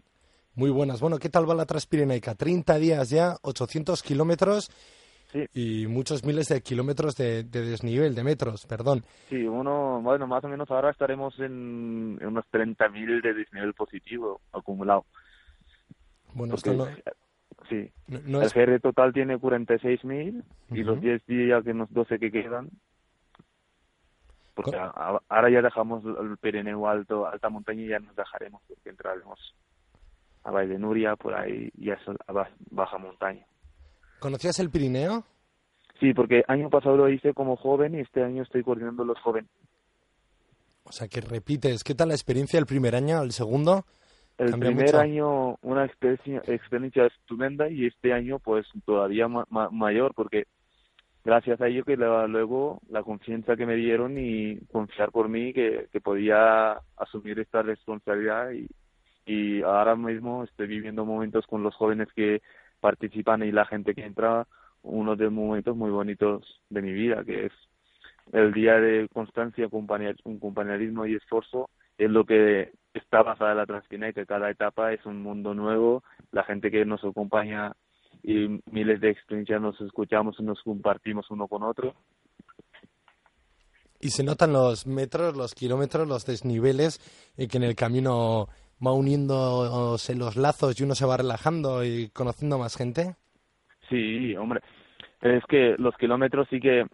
Muy 0.54 0.70
buenas. 0.70 1.00
Bueno, 1.00 1.18
¿qué 1.18 1.28
tal 1.30 1.48
va 1.48 1.54
la 1.54 1.64
Transpirenaica? 1.64 2.34
30 2.34 2.76
días 2.78 3.08
ya, 3.10 3.36
800 3.42 4.02
kilómetros. 4.02 4.70
Sí. 5.32 5.46
y 5.54 5.86
muchos 5.86 6.24
miles 6.26 6.48
de 6.48 6.60
kilómetros 6.60 7.16
de, 7.16 7.42
de 7.44 7.62
desnivel, 7.62 8.14
de 8.14 8.22
metros, 8.22 8.66
perdón. 8.66 9.02
Sí, 9.30 9.36
uno, 9.46 10.02
bueno, 10.02 10.26
más 10.26 10.44
o 10.44 10.48
menos 10.48 10.70
ahora 10.70 10.90
estaremos 10.90 11.38
en, 11.38 12.18
en 12.20 12.26
unos 12.26 12.44
30.000 12.52 13.22
de 13.22 13.32
desnivel 13.32 13.72
positivo 13.72 14.42
acumulado. 14.52 15.06
Bueno, 16.34 16.54
Porque, 16.56 16.70
esto 16.72 16.84
no, 16.84 16.90
sí, 17.70 17.90
no- 18.08 18.20
no 18.26 18.40
el 18.42 18.46
es... 18.48 18.52
GR 18.52 18.78
total 18.80 19.14
tiene 19.14 19.38
46.000 19.38 20.42
y 20.72 20.82
Ujú. 20.82 20.90
los 20.90 21.00
10 21.00 21.24
días, 21.26 21.64
que 21.64 21.72
los 21.72 21.90
12 21.90 22.18
que 22.18 22.30
quedan, 22.30 22.68
porque 24.54 24.76
a- 24.76 24.86
a- 24.94 25.20
ahora 25.28 25.50
ya 25.50 25.62
dejamos 25.62 26.04
el 26.04 26.36
Pirineo 26.38 26.86
alto, 26.88 27.26
alta 27.26 27.48
montaña 27.48 27.82
y 27.82 27.88
ya 27.88 27.98
nos 27.98 28.14
dejaremos, 28.16 28.62
porque 28.68 28.90
entraremos 28.90 29.38
a 30.44 30.50
Valle 30.50 30.72
de 30.72 30.78
Nuria, 30.78 31.16
por 31.16 31.34
ahí, 31.34 31.70
y 31.78 31.90
eso 31.90 32.14
a 32.26 32.32
ba- 32.32 32.50
baja 32.70 32.98
montaña. 32.98 33.46
¿Conocías 34.18 34.58
el 34.60 34.70
Pirineo? 34.70 35.24
Sí, 36.00 36.12
porque 36.14 36.42
año 36.48 36.68
pasado 36.68 36.96
lo 36.96 37.08
hice 37.08 37.32
como 37.32 37.56
joven 37.56 37.94
y 37.94 38.00
este 38.00 38.22
año 38.24 38.42
estoy 38.42 38.62
coordinando 38.64 39.04
los 39.04 39.18
jóvenes. 39.20 39.50
O 40.84 40.90
sea, 40.92 41.06
que 41.08 41.20
repites. 41.20 41.84
¿Qué 41.84 41.94
tal 41.94 42.08
la 42.08 42.14
experiencia 42.14 42.58
del 42.58 42.66
primer 42.66 42.94
año, 42.96 43.22
el 43.22 43.30
segundo? 43.32 43.84
El 44.38 44.58
primer 44.58 44.86
mucho. 44.86 44.98
año 44.98 45.58
una 45.62 45.84
experiencia, 45.84 46.42
experiencia 46.52 47.06
estupenda 47.06 47.68
y 47.68 47.86
este 47.86 48.12
año 48.12 48.38
pues 48.40 48.66
todavía 48.84 49.28
ma- 49.28 49.46
ma- 49.50 49.70
mayor 49.70 50.12
porque 50.14 50.46
gracias 51.24 51.60
a 51.60 51.68
ello 51.68 51.84
que 51.84 51.96
la- 51.96 52.26
luego 52.26 52.80
la 52.88 53.02
confianza 53.02 53.56
que 53.56 53.66
me 53.66 53.76
dieron 53.76 54.18
y 54.18 54.58
confiar 54.72 55.10
por 55.12 55.28
mí 55.28 55.52
que, 55.52 55.88
que 55.92 56.00
podía 56.00 56.80
asumir 56.96 57.38
esta 57.40 57.62
responsabilidad 57.62 58.50
y, 58.52 58.68
y 59.26 59.62
ahora 59.62 59.96
mismo 59.96 60.44
estoy 60.44 60.66
viviendo 60.68 61.04
momentos 61.04 61.46
con 61.46 61.62
los 61.62 61.74
jóvenes 61.76 62.08
que 62.14 62.42
participan 62.80 63.42
y 63.42 63.52
la 63.52 63.66
gente 63.66 63.94
que 63.94 64.04
entra, 64.04 64.46
uno 64.82 65.16
de 65.16 65.24
los 65.24 65.32
momentos 65.32 65.76
muy 65.76 65.90
bonitos 65.90 66.62
de 66.70 66.82
mi 66.82 66.92
vida 66.92 67.24
que 67.24 67.46
es 67.46 67.52
el 68.32 68.52
día 68.52 68.74
de 68.80 69.08
constancia, 69.12 69.68
un 69.72 70.38
compañerismo 70.38 71.06
y 71.06 71.14
esfuerzo 71.16 71.70
es 71.98 72.10
lo 72.10 72.24
que 72.24 72.72
está 72.94 73.22
basada 73.22 73.54
la 73.54 73.66
Transpina 73.66 74.12
que 74.12 74.26
cada 74.26 74.50
etapa 74.50 74.92
es 74.92 75.04
un 75.06 75.22
mundo 75.22 75.54
nuevo, 75.54 76.02
la 76.32 76.44
gente 76.44 76.70
que 76.70 76.84
nos 76.84 77.04
acompaña 77.04 77.72
y 78.22 78.60
miles 78.70 79.00
de 79.00 79.10
experiencias 79.10 79.60
nos 79.60 79.80
escuchamos 79.80 80.36
y 80.38 80.42
nos 80.42 80.62
compartimos 80.62 81.30
uno 81.30 81.48
con 81.48 81.62
otro. 81.62 81.94
Y 84.00 84.10
se 84.10 84.24
notan 84.24 84.52
los 84.52 84.86
metros, 84.86 85.36
los 85.36 85.54
kilómetros, 85.54 86.08
los 86.08 86.26
desniveles, 86.26 86.98
y 87.36 87.46
que 87.46 87.58
en 87.58 87.62
el 87.62 87.76
camino 87.76 88.48
va 88.84 88.92
uniéndose 88.92 90.16
los 90.16 90.36
lazos 90.36 90.78
y 90.80 90.84
uno 90.84 90.94
se 90.94 91.06
va 91.06 91.16
relajando 91.16 91.84
y 91.84 92.08
conociendo 92.08 92.58
más 92.58 92.76
gente. 92.76 93.14
Sí, 93.88 94.34
hombre, 94.36 94.60
es 95.20 95.44
que 95.48 95.76
los 95.78 95.96
kilómetros 95.96 96.48
sí 96.50 96.60
que 96.60 96.84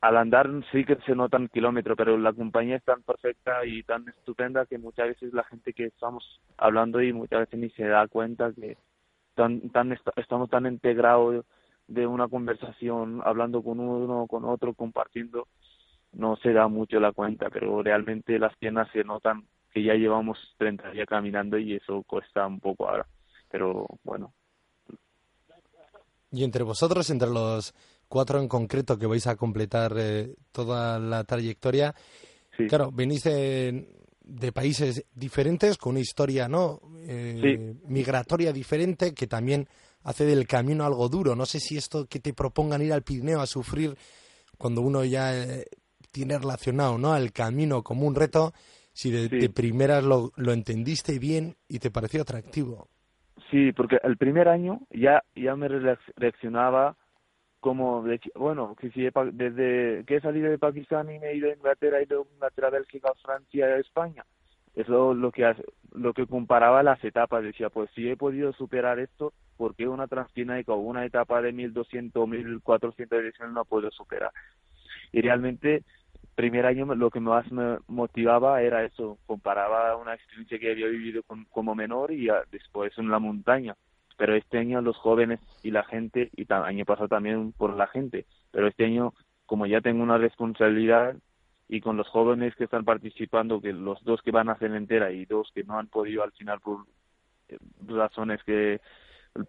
al 0.00 0.16
andar 0.16 0.48
sí 0.72 0.84
que 0.84 0.96
se 1.06 1.14
notan 1.14 1.48
kilómetros, 1.48 1.96
pero 1.96 2.18
la 2.18 2.32
compañía 2.32 2.76
es 2.76 2.84
tan 2.84 3.02
perfecta 3.02 3.64
y 3.64 3.82
tan 3.84 4.08
estupenda 4.08 4.66
que 4.66 4.78
muchas 4.78 5.08
veces 5.08 5.32
la 5.32 5.44
gente 5.44 5.72
que 5.72 5.84
estamos 5.84 6.40
hablando 6.56 7.00
y 7.00 7.12
muchas 7.12 7.40
veces 7.40 7.60
ni 7.60 7.70
se 7.70 7.84
da 7.84 8.08
cuenta 8.08 8.52
que 8.52 8.76
tan, 9.34 9.70
tan 9.70 9.92
est- 9.92 10.06
estamos 10.16 10.50
tan 10.50 10.66
integrados 10.66 11.44
de 11.88 12.06
una 12.06 12.28
conversación, 12.28 13.20
hablando 13.24 13.62
con 13.62 13.80
uno, 13.80 14.26
con 14.28 14.44
otro, 14.44 14.74
compartiendo, 14.74 15.48
no 16.12 16.36
se 16.36 16.52
da 16.52 16.68
mucho 16.68 17.00
la 17.00 17.12
cuenta, 17.12 17.50
pero 17.50 17.82
realmente 17.82 18.38
las 18.38 18.56
piernas 18.58 18.88
se 18.92 19.04
notan 19.04 19.46
que 19.72 19.82
ya 19.82 19.94
llevamos 19.94 20.38
30 20.58 20.90
días 20.90 21.06
caminando 21.08 21.58
y 21.58 21.74
eso 21.74 22.02
cuesta 22.04 22.46
un 22.46 22.60
poco 22.60 22.88
ahora, 22.88 23.06
pero 23.50 23.86
bueno, 24.04 24.34
Y 26.30 26.44
entre 26.44 26.62
vosotros, 26.64 27.10
entre 27.10 27.28
los 27.28 27.74
cuatro 28.08 28.40
en 28.40 28.48
concreto 28.48 28.98
que 28.98 29.06
vais 29.06 29.26
a 29.26 29.36
completar 29.36 29.92
eh, 29.98 30.34
toda 30.50 30.98
la 30.98 31.24
trayectoria, 31.24 31.94
sí. 32.56 32.64
claro, 32.66 32.90
venís 32.92 33.24
de, 33.24 33.88
de 34.24 34.52
países 34.52 35.04
diferentes, 35.14 35.76
con 35.78 35.90
una 35.92 36.00
historia 36.00 36.48
no 36.48 36.80
Eh, 37.04 37.74
migratoria 37.88 38.52
diferente, 38.52 39.12
que 39.12 39.26
también 39.26 39.66
hace 40.04 40.24
del 40.24 40.46
camino 40.46 40.84
algo 40.84 41.08
duro. 41.08 41.34
No 41.34 41.46
sé 41.46 41.58
si 41.58 41.76
esto 41.76 42.06
que 42.06 42.20
te 42.20 42.32
propongan 42.32 42.80
ir 42.80 42.92
al 42.92 43.02
Pirineo 43.02 43.40
a 43.40 43.46
sufrir 43.46 43.96
cuando 44.56 44.82
uno 44.82 45.04
ya 45.04 45.34
eh, 45.34 45.64
tiene 46.12 46.38
relacionado 46.38 46.98
no 46.98 47.12
al 47.12 47.32
camino 47.32 47.82
como 47.82 48.06
un 48.06 48.14
reto, 48.14 48.52
si 48.92 49.10
de, 49.10 49.28
Sí. 49.28 49.38
de 49.38 49.48
primeras 49.50 50.04
lo, 50.04 50.30
lo 50.36 50.52
entendiste 50.52 51.18
bien 51.18 51.56
y 51.68 51.80
te 51.80 51.90
pareció 51.90 52.22
atractivo. 52.22 52.88
Sí, 53.50 53.72
porque 53.72 53.98
el 54.04 54.16
primer 54.16 54.46
año 54.48 54.80
ya 54.92 55.22
ya 55.34 55.56
me 55.56 55.66
reac- 55.68 56.12
reaccionaba 56.16 56.96
como 57.62 58.04
bueno, 58.34 58.76
que 58.76 58.90
si 58.90 59.06
he 59.06 59.12
desde 59.32 60.04
que 60.06 60.16
he 60.16 60.20
salido 60.20 60.50
de 60.50 60.58
Pakistán 60.58 61.10
y 61.12 61.20
me 61.20 61.28
he 61.30 61.36
ido 61.36 61.48
a 61.50 61.54
Inglaterra, 61.54 62.00
he 62.00 62.04
ido 62.04 62.22
a 62.22 62.34
Inglaterra, 62.34 62.70
Bélgica, 62.70 63.12
Francia, 63.22 63.78
España. 63.78 64.24
Eso 64.74 65.14
lo 65.14 65.32
que 65.32 65.54
lo 65.94 66.12
que 66.14 66.26
comparaba 66.26 66.82
las 66.82 67.02
etapas, 67.04 67.44
decía, 67.44 67.70
pues 67.70 67.90
si 67.94 68.08
he 68.08 68.16
podido 68.16 68.52
superar 68.54 68.98
esto, 68.98 69.32
¿por 69.56 69.76
qué 69.76 69.86
una 69.88 70.08
transpinaica 70.08 70.72
o 70.72 70.78
una 70.78 71.06
etapa 71.06 71.40
de 71.42 71.52
1200 71.52 72.22
o 72.24 72.26
1400 72.26 73.20
ediciones 73.20 73.54
no 73.54 73.64
puedo 73.64 73.90
superar? 73.92 74.32
Y 75.12 75.20
realmente 75.22 75.84
primer 76.34 76.66
año 76.66 76.86
lo 76.96 77.10
que 77.10 77.20
más 77.20 77.50
me 77.52 77.78
motivaba 77.88 78.62
era 78.62 78.84
eso, 78.84 79.18
comparaba 79.26 79.96
una 79.96 80.14
experiencia 80.14 80.58
que 80.58 80.72
había 80.72 80.88
vivido 80.88 81.22
con- 81.24 81.44
como 81.46 81.74
menor 81.76 82.12
y 82.12 82.28
después 82.50 82.92
en 82.98 83.10
la 83.10 83.20
montaña. 83.20 83.76
Pero 84.22 84.36
este 84.36 84.58
año 84.58 84.80
los 84.82 84.96
jóvenes 84.98 85.40
y 85.64 85.72
la 85.72 85.82
gente, 85.82 86.30
y 86.36 86.42
el 86.42 86.52
año 86.52 86.84
pasado 86.84 87.08
también 87.08 87.50
por 87.50 87.74
la 87.74 87.88
gente, 87.88 88.24
pero 88.52 88.68
este 88.68 88.84
año 88.84 89.14
como 89.46 89.66
ya 89.66 89.80
tengo 89.80 90.00
una 90.00 90.16
responsabilidad 90.16 91.16
y 91.68 91.80
con 91.80 91.96
los 91.96 92.06
jóvenes 92.06 92.54
que 92.54 92.62
están 92.62 92.84
participando, 92.84 93.60
que 93.60 93.72
los 93.72 94.00
dos 94.04 94.22
que 94.22 94.30
van 94.30 94.48
a 94.48 94.52
hacer 94.52 94.72
entera 94.76 95.10
y 95.10 95.24
dos 95.24 95.50
que 95.52 95.64
no 95.64 95.76
han 95.76 95.88
podido 95.88 96.22
al 96.22 96.30
final 96.30 96.60
por 96.60 96.86
eh, 97.48 97.58
razones 97.88 98.40
que 98.44 98.80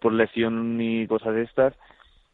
por 0.00 0.12
lesión 0.12 0.80
y 0.80 1.06
cosas 1.06 1.36
de 1.36 1.42
estas, 1.42 1.74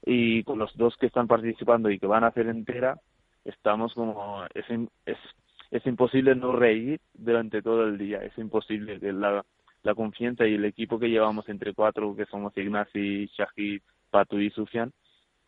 y 0.07 0.43
con 0.45 0.59
los 0.59 0.75
dos 0.79 0.97
que 0.97 1.09
están 1.09 1.27
participando 1.27 1.91
y 1.91 1.99
que 1.99 2.07
van 2.07 2.25
a 2.25 2.29
hacer 2.29 2.47
entera, 2.47 2.99
estamos 3.45 3.93
como 3.93 4.45
es, 4.55 4.65
es, 5.05 5.19
es 5.71 5.87
imposible 5.87 6.35
no 6.35 6.53
reír 6.53 7.03
durante 7.13 7.61
todo 7.61 7.85
el 7.85 7.99
día, 7.99 8.25
es 8.25 8.39
imposible 8.39 8.99
que 8.99 9.13
la, 9.13 9.45
la 9.83 9.95
confianza 9.95 10.47
y 10.47 10.55
el 10.55 10.65
equipo 10.65 10.99
que 10.99 11.09
llevamos 11.09 11.49
entre 11.49 11.75
cuatro, 11.75 12.15
que 12.15 12.27
somos 12.27 12.57
Ignasi, 12.57 13.27
Shahid, 13.27 13.81
Patu 14.11 14.39
y 14.39 14.51
Sufian, 14.51 14.93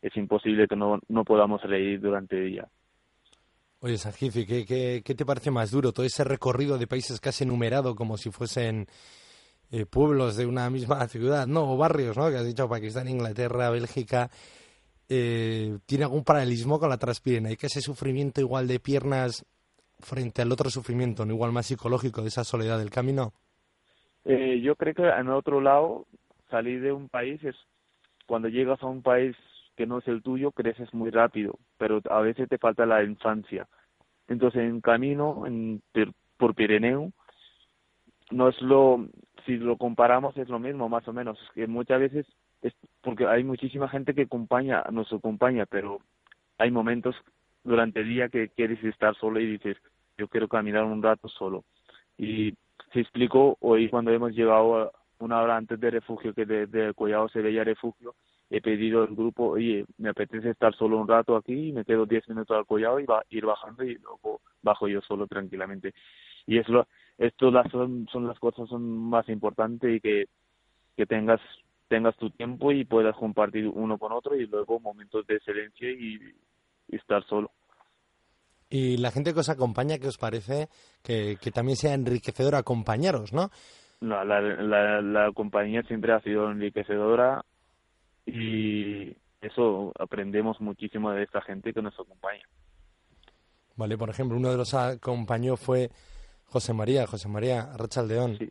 es 0.00 0.16
imposible 0.16 0.66
que 0.66 0.76
no, 0.76 0.98
no 1.08 1.24
podamos 1.24 1.62
reír 1.62 2.00
durante 2.00 2.36
el 2.38 2.50
día. 2.50 2.68
Oye, 3.80 3.98
Sajifi, 3.98 4.46
¿qué, 4.46 4.64
qué, 4.64 5.02
qué 5.04 5.14
te 5.14 5.26
parece 5.26 5.50
más 5.50 5.70
duro? 5.72 5.92
Todo 5.92 6.06
ese 6.06 6.22
recorrido 6.22 6.78
de 6.78 6.86
países 6.86 7.18
que 7.18 7.30
has 7.30 7.40
enumerado 7.40 7.96
como 7.96 8.16
si 8.16 8.30
fuesen 8.30 8.86
eh, 9.72 9.86
pueblos 9.86 10.36
de 10.36 10.46
una 10.46 10.70
misma 10.70 11.06
ciudad, 11.08 11.46
¿no? 11.46 11.72
O 11.72 11.76
barrios, 11.76 12.16
¿no? 12.16 12.30
Que 12.30 12.36
has 12.36 12.46
dicho 12.46 12.68
Pakistán, 12.68 13.08
Inglaterra, 13.08 13.70
Bélgica. 13.70 14.30
Eh, 15.08 15.78
¿Tiene 15.84 16.04
algún 16.04 16.22
paralelismo 16.22 16.78
con 16.78 16.90
la 16.90 16.96
Transpirena? 16.96 17.50
¿Y 17.50 17.56
que 17.56 17.66
ese 17.66 17.80
sufrimiento 17.80 18.40
igual 18.40 18.68
de 18.68 18.78
piernas 18.78 19.44
frente 19.98 20.42
al 20.42 20.52
otro 20.52 20.70
sufrimiento, 20.70 21.24
no 21.24 21.32
igual 21.34 21.52
más 21.52 21.66
psicológico 21.66 22.22
de 22.22 22.28
esa 22.28 22.44
soledad 22.44 22.78
del 22.78 22.90
camino? 22.90 23.32
Eh, 24.24 24.60
yo 24.62 24.76
creo 24.76 24.94
que 24.94 25.08
en 25.08 25.28
otro 25.28 25.60
lado, 25.60 26.06
salir 26.50 26.80
de 26.80 26.92
un 26.92 27.08
país 27.08 27.42
es 27.44 27.56
cuando 28.26 28.48
llegas 28.48 28.82
a 28.82 28.86
un 28.86 29.02
país 29.02 29.36
que 29.76 29.86
no 29.86 29.98
es 29.98 30.08
el 30.08 30.22
tuyo, 30.22 30.52
creces 30.52 30.92
muy 30.94 31.10
rápido, 31.10 31.58
pero 31.78 32.00
a 32.10 32.20
veces 32.20 32.48
te 32.48 32.58
falta 32.58 32.86
la 32.86 33.02
infancia. 33.02 33.66
Entonces, 34.28 34.62
en 34.62 34.80
camino, 34.80 35.46
en, 35.46 35.82
por 36.36 36.54
Pirineo, 36.54 37.12
no 38.30 38.48
es 38.48 38.60
lo, 38.62 39.06
si 39.44 39.56
lo 39.56 39.76
comparamos 39.76 40.36
es 40.36 40.48
lo 40.48 40.58
mismo, 40.58 40.88
más 40.88 41.06
o 41.08 41.12
menos, 41.12 41.38
que 41.54 41.66
muchas 41.66 42.00
veces, 42.00 42.26
es 42.62 42.72
porque 43.00 43.26
hay 43.26 43.44
muchísima 43.44 43.88
gente 43.88 44.14
que 44.14 44.22
acompaña, 44.22 44.84
nos 44.90 45.12
acompaña, 45.12 45.66
pero 45.66 45.98
hay 46.58 46.70
momentos 46.70 47.16
durante 47.64 48.00
el 48.00 48.08
día 48.08 48.28
que 48.28 48.48
quieres 48.48 48.82
estar 48.84 49.14
solo 49.16 49.40
y 49.40 49.46
dices, 49.46 49.76
yo 50.16 50.28
quiero 50.28 50.48
caminar 50.48 50.84
un 50.84 51.02
rato 51.02 51.28
solo. 51.28 51.64
Y 52.16 52.54
se 52.92 53.00
explicó 53.00 53.56
hoy 53.60 53.88
cuando 53.88 54.10
hemos 54.10 54.32
llegado 54.32 54.78
a 54.78 54.92
una 55.18 55.40
hora 55.40 55.56
antes 55.56 55.78
de 55.80 55.90
refugio, 55.90 56.34
que 56.34 56.44
de, 56.44 56.66
de 56.66 56.94
Collado 56.94 57.28
se 57.28 57.40
veía 57.40 57.64
refugio, 57.64 58.14
he 58.50 58.60
pedido 58.60 59.02
al 59.02 59.14
grupo, 59.14 59.50
oye, 59.50 59.86
me 59.98 60.10
apetece 60.10 60.50
estar 60.50 60.74
solo 60.74 60.98
un 60.98 61.08
rato 61.08 61.36
aquí 61.36 61.72
me 61.72 61.84
quedo 61.84 62.04
10 62.04 62.28
minutos 62.28 62.56
al 62.56 62.66
Collado 62.66 63.00
y 63.00 63.06
va 63.06 63.22
ir 63.30 63.46
bajando 63.46 63.82
y 63.84 63.94
luego 63.94 64.40
bajo 64.62 64.88
yo 64.88 65.00
solo 65.00 65.26
tranquilamente. 65.26 65.94
Y 66.46 66.58
es 66.58 66.66
esto 67.18 67.50
las 67.50 67.70
son, 67.70 68.08
son 68.10 68.26
las 68.26 68.38
cosas 68.38 68.68
son 68.68 68.82
más 68.82 69.28
importantes 69.28 69.96
y 69.96 70.00
que, 70.00 70.26
que 70.96 71.06
tengas 71.06 71.40
tengas 71.88 72.16
tu 72.16 72.30
tiempo 72.30 72.72
y 72.72 72.86
puedas 72.86 73.14
compartir 73.16 73.68
uno 73.68 73.98
con 73.98 74.12
otro 74.12 74.34
y 74.34 74.46
luego 74.46 74.80
momentos 74.80 75.26
de 75.26 75.38
y, 75.80 76.34
y 76.88 76.96
estar 76.96 77.22
solo. 77.26 77.50
Y 78.72 78.96
la 78.96 79.10
gente 79.10 79.34
que 79.34 79.40
os 79.40 79.50
acompaña, 79.50 79.98
¿qué 79.98 80.08
os 80.08 80.16
parece? 80.16 80.68
Que, 81.02 81.36
que 81.38 81.50
también 81.50 81.76
sea 81.76 81.92
enriquecedor 81.92 82.54
acompañaros, 82.54 83.34
¿no? 83.34 83.50
La, 84.00 84.24
la, 84.24 84.40
la, 84.40 85.02
la 85.02 85.30
compañía 85.32 85.82
siempre 85.82 86.14
ha 86.14 86.20
sido 86.20 86.50
enriquecedora 86.50 87.44
y 88.24 89.14
eso 89.42 89.92
aprendemos 89.98 90.58
muchísimo 90.62 91.10
de 91.10 91.22
esta 91.22 91.42
gente 91.42 91.74
que 91.74 91.82
nos 91.82 91.92
acompaña. 92.00 92.44
Vale, 93.76 93.98
por 93.98 94.08
ejemplo, 94.08 94.38
uno 94.38 94.50
de 94.50 94.56
los 94.56 94.72
acompañó 94.72 95.58
fue 95.58 95.90
José 96.46 96.72
María, 96.72 97.06
José 97.06 97.28
María 97.28 97.74
Arrachaldeón. 97.74 98.38
Sí, 98.38 98.50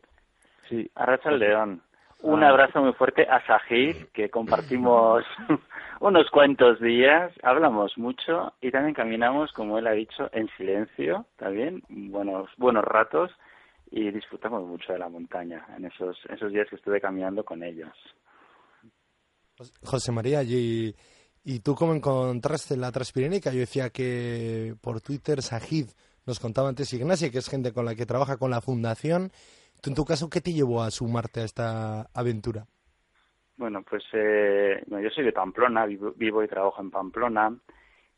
sí. 0.68 0.90
Arrachaldeón. 0.94 1.82
Un 2.20 2.44
abrazo 2.44 2.80
muy 2.80 2.92
fuerte 2.92 3.26
a 3.28 3.44
Sajid, 3.44 3.96
que 4.12 4.30
compartimos 4.30 5.24
unos 6.02 6.28
cuantos 6.30 6.80
días, 6.80 7.32
hablamos 7.44 7.96
mucho 7.96 8.52
y 8.60 8.72
también 8.72 8.92
caminamos, 8.92 9.52
como 9.52 9.78
él 9.78 9.86
ha 9.86 9.92
dicho, 9.92 10.28
en 10.32 10.48
silencio, 10.56 11.26
también, 11.36 11.80
buenos, 11.88 12.50
buenos 12.56 12.84
ratos 12.84 13.30
y 13.88 14.10
disfrutamos 14.10 14.66
mucho 14.66 14.92
de 14.92 14.98
la 14.98 15.08
montaña 15.08 15.64
en 15.76 15.84
esos, 15.84 16.18
esos 16.28 16.52
días 16.52 16.66
que 16.68 16.74
estuve 16.74 17.00
caminando 17.00 17.44
con 17.44 17.62
ellos. 17.62 17.92
José 19.84 20.10
María, 20.10 20.42
y, 20.42 20.92
y 21.44 21.60
tú 21.60 21.76
cómo 21.76 21.94
encontraste 21.94 22.76
la 22.76 22.90
Transpirénica? 22.90 23.52
Yo 23.52 23.60
decía 23.60 23.90
que 23.90 24.74
por 24.80 25.00
Twitter 25.00 25.40
Sajid 25.40 25.86
nos 26.26 26.40
contaba 26.40 26.68
antes 26.68 26.92
Ignacia, 26.92 27.30
que 27.30 27.38
es 27.38 27.48
gente 27.48 27.72
con 27.72 27.84
la 27.84 27.94
que 27.94 28.06
trabaja 28.06 28.38
con 28.38 28.50
la 28.50 28.60
fundación. 28.60 29.30
¿Tú 29.80 29.90
en 29.90 29.94
tu 29.94 30.04
caso 30.04 30.28
qué 30.28 30.40
te 30.40 30.52
llevó 30.52 30.82
a 30.82 30.90
sumarte 30.90 31.42
a 31.42 31.44
esta 31.44 32.08
aventura? 32.12 32.66
Bueno, 33.56 33.82
pues 33.82 34.02
eh, 34.12 34.82
yo 34.88 35.10
soy 35.10 35.24
de 35.24 35.32
Pamplona, 35.32 35.86
vivo, 35.86 36.12
vivo 36.16 36.42
y 36.42 36.48
trabajo 36.48 36.80
en 36.80 36.90
Pamplona. 36.90 37.54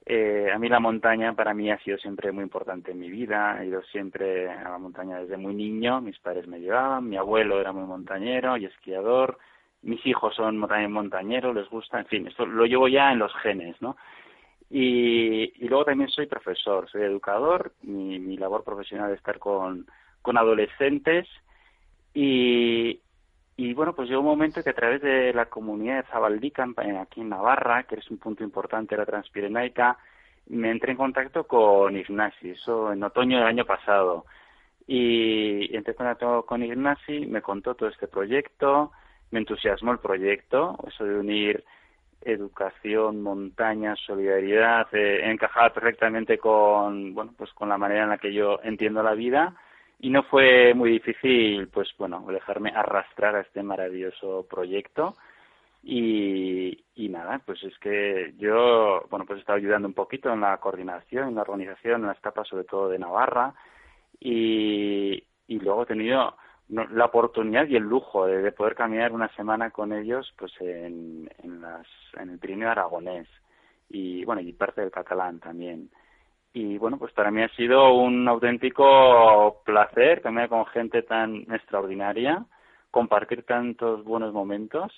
Eh, 0.07 0.51
a 0.53 0.59
mí 0.59 0.69
la 0.69 0.81
montaña 0.81 1.35
para 1.35 1.55
mí 1.55 1.71
ha 1.71 1.79
sido 1.79 1.97
siempre 1.99 2.31
muy 2.31 2.45
importante 2.45 2.93
en 2.93 3.01
mi 3.01 3.11
vida. 3.11 3.59
He 3.63 3.67
ido 3.67 3.83
siempre 3.85 4.51
a 4.51 4.71
la 4.71 4.79
montaña 4.79 5.19
desde 5.19 5.37
muy 5.37 5.55
niño. 5.55 6.01
Mis 6.01 6.19
padres 6.19 6.47
me 6.47 6.61
llevaban, 6.61 7.09
mi 7.09 7.17
abuelo 7.17 7.61
era 7.61 7.73
muy 7.73 7.85
montañero 7.85 8.57
y 8.57 8.67
esquiador. 8.67 9.39
Mis 9.83 10.05
hijos 10.07 10.35
son 10.35 10.61
también 10.67 10.93
montañeros, 10.93 11.55
les 11.55 11.69
gusta. 11.69 11.99
En 12.01 12.07
fin, 12.07 12.27
esto 12.27 12.47
lo 12.47 12.67
llevo 12.67 12.89
ya 12.89 13.13
en 13.13 13.19
los 13.19 13.35
genes, 13.43 13.81
¿no? 13.81 13.97
Y, 14.71 15.53
y 15.63 15.69
luego 15.69 15.85
también 15.85 16.11
soy 16.11 16.27
profesor, 16.27 16.89
soy 16.91 17.03
educador. 17.03 17.73
Mi, 17.83 18.19
mi 18.19 18.37
labor 18.37 18.65
profesional 18.65 19.11
es 19.11 19.19
estar 19.19 19.39
con, 19.39 19.87
con 20.23 20.39
adolescentes. 20.39 21.29
Y, 22.15 23.01
y 23.57 23.73
bueno, 23.73 23.95
pues 23.95 24.09
llegó 24.09 24.21
un 24.21 24.27
momento 24.27 24.63
que 24.63 24.71
a 24.71 24.75
través 24.75 25.01
de 25.01 25.33
la 25.33 25.47
comunidad 25.47 25.99
de 25.99 26.11
Zabaldica, 26.11 26.67
aquí 27.01 27.21
en 27.21 27.29
Navarra, 27.29 27.85
que 27.85 27.97
es 27.97 28.11
un 28.11 28.19
punto 28.19 28.43
importante 28.43 28.95
de 28.95 29.01
la 29.01 29.07
Transpirenaica, 29.07 29.97
me 30.49 30.71
entré 30.71 30.93
en 30.93 30.99
contacto 30.99 31.45
con 31.47 31.97
Ignasi, 31.97 32.51
eso 32.51 32.93
en 32.93 33.03
otoño 33.05 33.39
del 33.39 33.47
año 33.47 33.65
pasado. 33.65 34.27
Y 34.87 35.75
entré 35.75 35.93
en 35.93 35.97
contacto 35.97 36.45
con 36.45 36.63
Ignasi, 36.63 37.27
me 37.27 37.43
contó 37.43 37.75
todo 37.77 37.89
este 37.89 38.09
proyecto, 38.09 38.91
me 39.31 39.39
entusiasmó 39.39 39.93
el 39.93 39.99
proyecto, 39.99 40.77
eso 40.89 41.05
de 41.05 41.19
unir 41.19 41.65
educación, 42.23 43.23
montaña, 43.23 43.95
solidaridad, 43.97 44.89
eh, 44.93 45.31
encajaba 45.31 45.71
perfectamente 45.71 46.39
con, 46.39 47.15
bueno, 47.15 47.35
pues 47.37 47.53
con 47.53 47.69
la 47.69 47.79
manera 47.79 48.05
en 48.05 48.09
la 48.11 48.19
que 48.19 48.33
yo 48.33 48.59
entiendo 48.63 49.03
la 49.03 49.15
vida 49.15 49.55
y 50.01 50.11
no 50.11 50.23
fue 50.25 50.75
muy 50.75 50.91
difícil, 50.91 51.69
pues 51.69 51.89
bueno, 51.99 52.25
dejarme 52.29 52.71
arrastrar 52.71 53.37
a 53.37 53.41
este 53.41 53.63
maravilloso 53.63 54.47
proyecto. 54.49 55.15
Y, 55.83 56.83
y 56.95 57.09
nada, 57.11 57.43
pues 57.45 57.63
es 57.63 57.79
que 57.79 58.35
yo, 58.39 59.05
bueno, 59.11 59.27
pues 59.27 59.39
he 59.39 59.41
estado 59.41 59.59
ayudando 59.59 59.87
un 59.87 59.95
poquito 59.95 60.33
en 60.33 60.41
la 60.41 60.57
coordinación, 60.57 61.29
en 61.29 61.35
la 61.35 61.43
organización, 61.43 62.03
en 62.03 62.09
las 62.09 62.19
etapas 62.19 62.49
sobre 62.49 62.65
todo 62.65 62.89
de 62.89 62.99
Navarra. 62.99 63.55
Y, 64.19 65.23
y 65.47 65.59
luego 65.61 65.83
he 65.83 65.87
tenido 65.87 66.37
la 66.69 67.05
oportunidad 67.05 67.67
y 67.67 67.77
el 67.77 67.83
lujo 67.83 68.27
de, 68.27 68.51
poder 68.53 68.75
caminar 68.75 69.13
una 69.13 69.29
semana 69.35 69.71
con 69.71 69.93
ellos 69.93 70.33
pues 70.39 70.53
en, 70.61 71.31
en, 71.43 71.61
las, 71.61 71.87
en 72.19 72.31
el 72.31 72.39
Pirineo 72.39 72.71
aragonés 72.71 73.29
y 73.91 74.25
bueno 74.25 74.41
y 74.41 74.53
parte 74.55 74.81
del 74.81 74.91
catalán 74.91 75.41
también 75.41 75.91
y 76.55 76.79
bueno, 76.79 76.99
pues 76.99 77.13
para 77.13 77.33
mí 77.33 77.43
ha 77.43 77.49
sido 77.51 77.93
un 77.95 78.29
auténtico 78.29 79.61
placer 79.65 80.21
también 80.23 80.47
con 80.47 80.65
gente 80.67 81.03
tan 81.03 81.43
extraordinaria, 81.53 82.47
compartir 82.93 83.43
tantos 83.43 84.05
buenos 84.05 84.33
momentos 84.33 84.93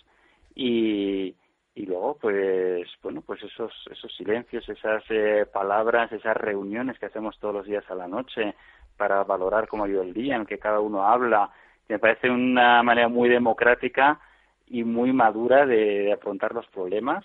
y, 0.54 1.34
y 1.74 1.86
luego 1.86 2.18
pues 2.20 2.86
bueno 3.02 3.22
pues 3.22 3.42
esos 3.42 3.72
esos 3.90 4.14
silencios 4.16 4.68
esas 4.68 5.02
eh, 5.10 5.46
palabras 5.50 6.12
esas 6.12 6.36
reuniones 6.36 6.98
que 6.98 7.06
hacemos 7.06 7.38
todos 7.38 7.54
los 7.54 7.66
días 7.66 7.84
a 7.90 7.94
la 7.94 8.06
noche 8.06 8.54
para 8.96 9.24
valorar 9.24 9.66
cómo 9.66 9.84
ha 9.84 9.88
ido 9.88 10.02
el 10.02 10.12
día 10.12 10.36
en 10.36 10.46
que 10.46 10.58
cada 10.58 10.80
uno 10.80 11.06
habla 11.06 11.50
me 11.88 11.98
parece 11.98 12.30
una 12.30 12.82
manera 12.82 13.08
muy 13.08 13.28
democrática 13.28 14.20
y 14.68 14.84
muy 14.84 15.12
madura 15.12 15.66
de 15.66 16.12
afrontar 16.12 16.54
los 16.54 16.66
problemas 16.68 17.24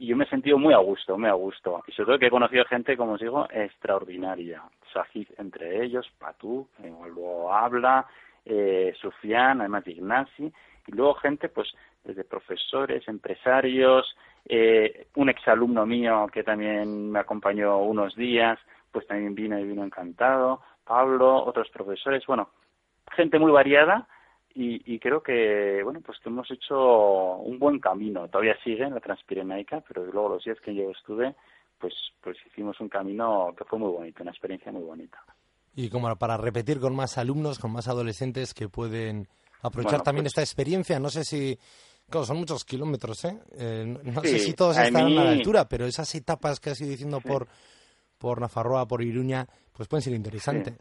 y 0.00 0.06
yo 0.06 0.16
me 0.16 0.24
he 0.24 0.28
sentido 0.28 0.56
muy 0.56 0.72
a 0.72 0.78
gusto, 0.78 1.18
muy 1.18 1.28
a 1.28 1.34
gusto. 1.34 1.84
Y 1.86 1.92
sobre 1.92 2.06
todo 2.06 2.18
que 2.18 2.26
he 2.28 2.30
conocido 2.30 2.64
gente, 2.64 2.96
como 2.96 3.12
os 3.12 3.20
digo, 3.20 3.46
extraordinaria. 3.50 4.62
Sajid 4.94 5.28
entre 5.36 5.84
ellos, 5.84 6.10
Patú, 6.18 6.66
luego 6.80 7.52
habla, 7.52 8.06
eh, 8.46 8.94
Sufian, 8.98 9.60
además 9.60 9.84
de 9.84 9.92
Ignasi, 9.92 10.50
y 10.86 10.92
luego 10.92 11.14
gente, 11.16 11.50
pues, 11.50 11.68
desde 12.02 12.24
profesores, 12.24 13.06
empresarios, 13.08 14.16
eh, 14.46 15.08
un 15.16 15.28
exalumno 15.28 15.84
mío 15.84 16.28
que 16.32 16.44
también 16.44 17.10
me 17.10 17.18
acompañó 17.18 17.76
unos 17.82 18.16
días, 18.16 18.58
pues 18.90 19.06
también 19.06 19.34
vino 19.34 19.58
y 19.58 19.64
vino 19.64 19.84
encantado, 19.84 20.62
Pablo, 20.82 21.44
otros 21.44 21.68
profesores, 21.68 22.24
bueno, 22.26 22.48
gente 23.12 23.38
muy 23.38 23.52
variada, 23.52 24.08
y, 24.54 24.94
y, 24.94 24.98
creo 24.98 25.22
que 25.22 25.80
bueno 25.84 26.00
pues 26.00 26.18
que 26.18 26.28
hemos 26.28 26.50
hecho 26.50 27.36
un 27.36 27.58
buen 27.58 27.78
camino 27.78 28.28
todavía 28.28 28.56
sigue 28.64 28.84
en 28.84 28.94
la 28.94 29.00
Transpirenaica 29.00 29.82
pero 29.86 30.04
luego 30.04 30.30
los 30.30 30.44
días 30.44 30.58
que 30.60 30.74
yo 30.74 30.90
estuve 30.90 31.34
pues 31.78 31.94
pues 32.20 32.36
hicimos 32.46 32.80
un 32.80 32.88
camino 32.88 33.54
que 33.56 33.64
fue 33.64 33.78
muy 33.78 33.90
bonito 33.90 34.22
una 34.22 34.32
experiencia 34.32 34.72
muy 34.72 34.82
bonita 34.82 35.22
y 35.74 35.88
como 35.88 36.14
para 36.16 36.36
repetir 36.36 36.80
con 36.80 36.94
más 36.94 37.16
alumnos 37.18 37.58
con 37.58 37.72
más 37.72 37.88
adolescentes 37.88 38.54
que 38.54 38.68
pueden 38.68 39.28
aprovechar 39.62 40.02
también 40.02 40.24
pues 40.24 40.32
esta 40.32 40.42
experiencia 40.42 40.98
no 40.98 41.10
sé 41.10 41.24
si 41.24 41.58
Claro, 42.10 42.26
son 42.26 42.38
muchos 42.38 42.64
kilómetros, 42.64 43.24
¿eh? 43.24 43.38
eh 43.52 43.84
no 44.02 44.20
sé 44.22 44.40
si 44.40 44.52
todos 44.54 44.76
están 44.76 45.06
a 45.06 45.08
la 45.08 45.30
altura, 45.30 45.68
pero 45.68 45.86
esas 45.86 46.12
etapas 46.16 46.58
que 46.58 46.70
has 46.70 46.80
ido 46.80 46.90
diciendo 46.90 47.20
por, 47.20 47.46
por 48.18 48.40
Nafarroa, 48.40 48.88
por 48.88 49.00
Iruña, 49.00 49.46
pues 49.72 49.88
pueden 49.88 50.02
ser 50.02 50.14
interesantes. 50.14 50.74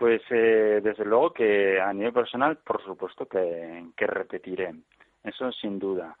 Pues 0.00 0.22
eh, 0.30 0.80
desde 0.82 1.04
luego 1.04 1.30
que 1.30 1.78
a 1.78 1.92
nivel 1.92 2.14
personal, 2.14 2.56
por 2.56 2.82
supuesto 2.82 3.26
que, 3.26 3.84
que 3.94 4.06
repetiré, 4.06 4.72
eso 5.22 5.52
sin 5.52 5.78
duda. 5.78 6.16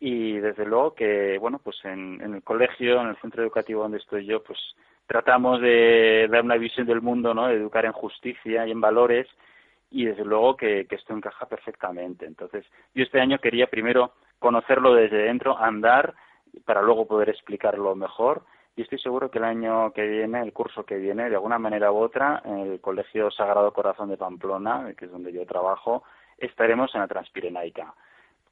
Y 0.00 0.38
desde 0.38 0.66
luego 0.66 0.96
que, 0.96 1.38
bueno, 1.38 1.60
pues 1.62 1.76
en, 1.84 2.20
en, 2.20 2.34
el 2.34 2.42
colegio, 2.42 3.00
en 3.00 3.06
el 3.06 3.16
centro 3.18 3.44
educativo 3.44 3.84
donde 3.84 3.98
estoy 3.98 4.26
yo, 4.26 4.42
pues 4.42 4.58
tratamos 5.06 5.60
de 5.60 6.26
dar 6.28 6.42
una 6.42 6.56
visión 6.56 6.88
del 6.88 7.02
mundo, 7.02 7.32
¿no? 7.32 7.46
De 7.46 7.54
educar 7.54 7.84
en 7.84 7.92
justicia 7.92 8.66
y 8.66 8.72
en 8.72 8.80
valores 8.80 9.28
y 9.92 10.06
desde 10.06 10.24
luego 10.24 10.56
que, 10.56 10.86
que 10.88 10.96
esto 10.96 11.14
encaja 11.14 11.46
perfectamente. 11.46 12.26
Entonces, 12.26 12.66
yo 12.96 13.04
este 13.04 13.20
año 13.20 13.38
quería 13.38 13.68
primero 13.68 14.14
conocerlo 14.40 14.92
desde 14.92 15.18
dentro, 15.18 15.56
andar, 15.56 16.14
para 16.64 16.82
luego 16.82 17.06
poder 17.06 17.28
explicarlo 17.28 17.94
mejor 17.94 18.42
y 18.76 18.82
estoy 18.82 18.98
seguro 18.98 19.30
que 19.30 19.38
el 19.38 19.44
año 19.44 19.92
que 19.92 20.06
viene, 20.06 20.40
el 20.40 20.52
curso 20.52 20.84
que 20.84 20.96
viene, 20.96 21.28
de 21.28 21.36
alguna 21.36 21.58
manera 21.58 21.92
u 21.92 21.96
otra, 21.96 22.40
en 22.44 22.58
el 22.58 22.80
Colegio 22.80 23.30
Sagrado 23.30 23.72
Corazón 23.72 24.08
de 24.08 24.16
Pamplona, 24.16 24.94
que 24.96 25.06
es 25.06 25.10
donde 25.10 25.32
yo 25.32 25.44
trabajo, 25.44 26.04
estaremos 26.38 26.94
en 26.94 27.00
la 27.00 27.08
Transpirenaica. 27.08 27.94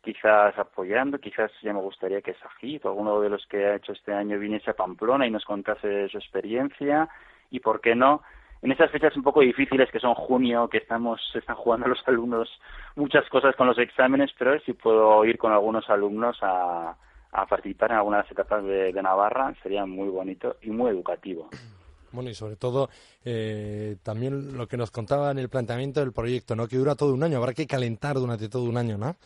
Quizás 0.02 0.58
apoyando, 0.58 1.18
quizás 1.18 1.50
ya 1.62 1.72
me 1.72 1.80
gustaría 1.80 2.20
que 2.20 2.34
Sajid 2.34 2.84
o 2.84 2.88
alguno 2.88 3.20
de 3.20 3.30
los 3.30 3.46
que 3.46 3.66
ha 3.66 3.76
hecho 3.76 3.92
este 3.92 4.12
año 4.12 4.38
viniese 4.38 4.70
a 4.70 4.74
Pamplona 4.74 5.26
y 5.26 5.30
nos 5.30 5.44
contase 5.44 6.08
su 6.08 6.18
experiencia 6.18 7.08
y, 7.50 7.60
¿por 7.60 7.80
qué 7.80 7.94
no?, 7.94 8.22
en 8.60 8.72
esas 8.72 8.90
fechas 8.90 9.16
un 9.16 9.22
poco 9.22 9.40
difíciles 9.40 9.88
que 9.92 10.00
son 10.00 10.14
junio, 10.14 10.68
que 10.68 10.78
estamos 10.78 11.20
están 11.32 11.54
jugando 11.54 11.86
los 11.86 12.02
alumnos 12.08 12.50
muchas 12.96 13.28
cosas 13.28 13.54
con 13.54 13.68
los 13.68 13.78
exámenes, 13.78 14.32
pero 14.36 14.58
si 14.60 14.72
puedo 14.72 15.24
ir 15.24 15.38
con 15.38 15.52
algunos 15.52 15.88
alumnos 15.88 16.36
a, 16.42 16.96
a 17.42 17.46
participar 17.46 17.90
en 17.90 17.98
algunas 17.98 18.30
etapas 18.30 18.64
de, 18.64 18.92
Navarra 18.92 19.54
sería 19.62 19.86
muy 19.86 20.08
bonito 20.08 20.56
y 20.62 20.70
muy 20.70 20.90
educativo. 20.90 21.48
Bueno, 22.10 22.30
y 22.30 22.34
sobre 22.34 22.56
todo 22.56 22.88
eh, 23.22 23.96
también 24.02 24.56
lo 24.56 24.66
que 24.66 24.78
nos 24.78 24.90
contaba 24.90 25.30
en 25.30 25.38
el 25.38 25.50
planteamiento 25.50 26.00
del 26.00 26.14
proyecto, 26.14 26.56
¿no? 26.56 26.66
Que 26.66 26.78
dura 26.78 26.94
todo 26.94 27.12
un 27.12 27.22
año, 27.22 27.36
habrá 27.36 27.52
que 27.52 27.66
calentar 27.66 28.14
durante 28.16 28.48
todo 28.48 28.64
un 28.64 28.78
año, 28.78 28.96
¿no? 28.96 29.16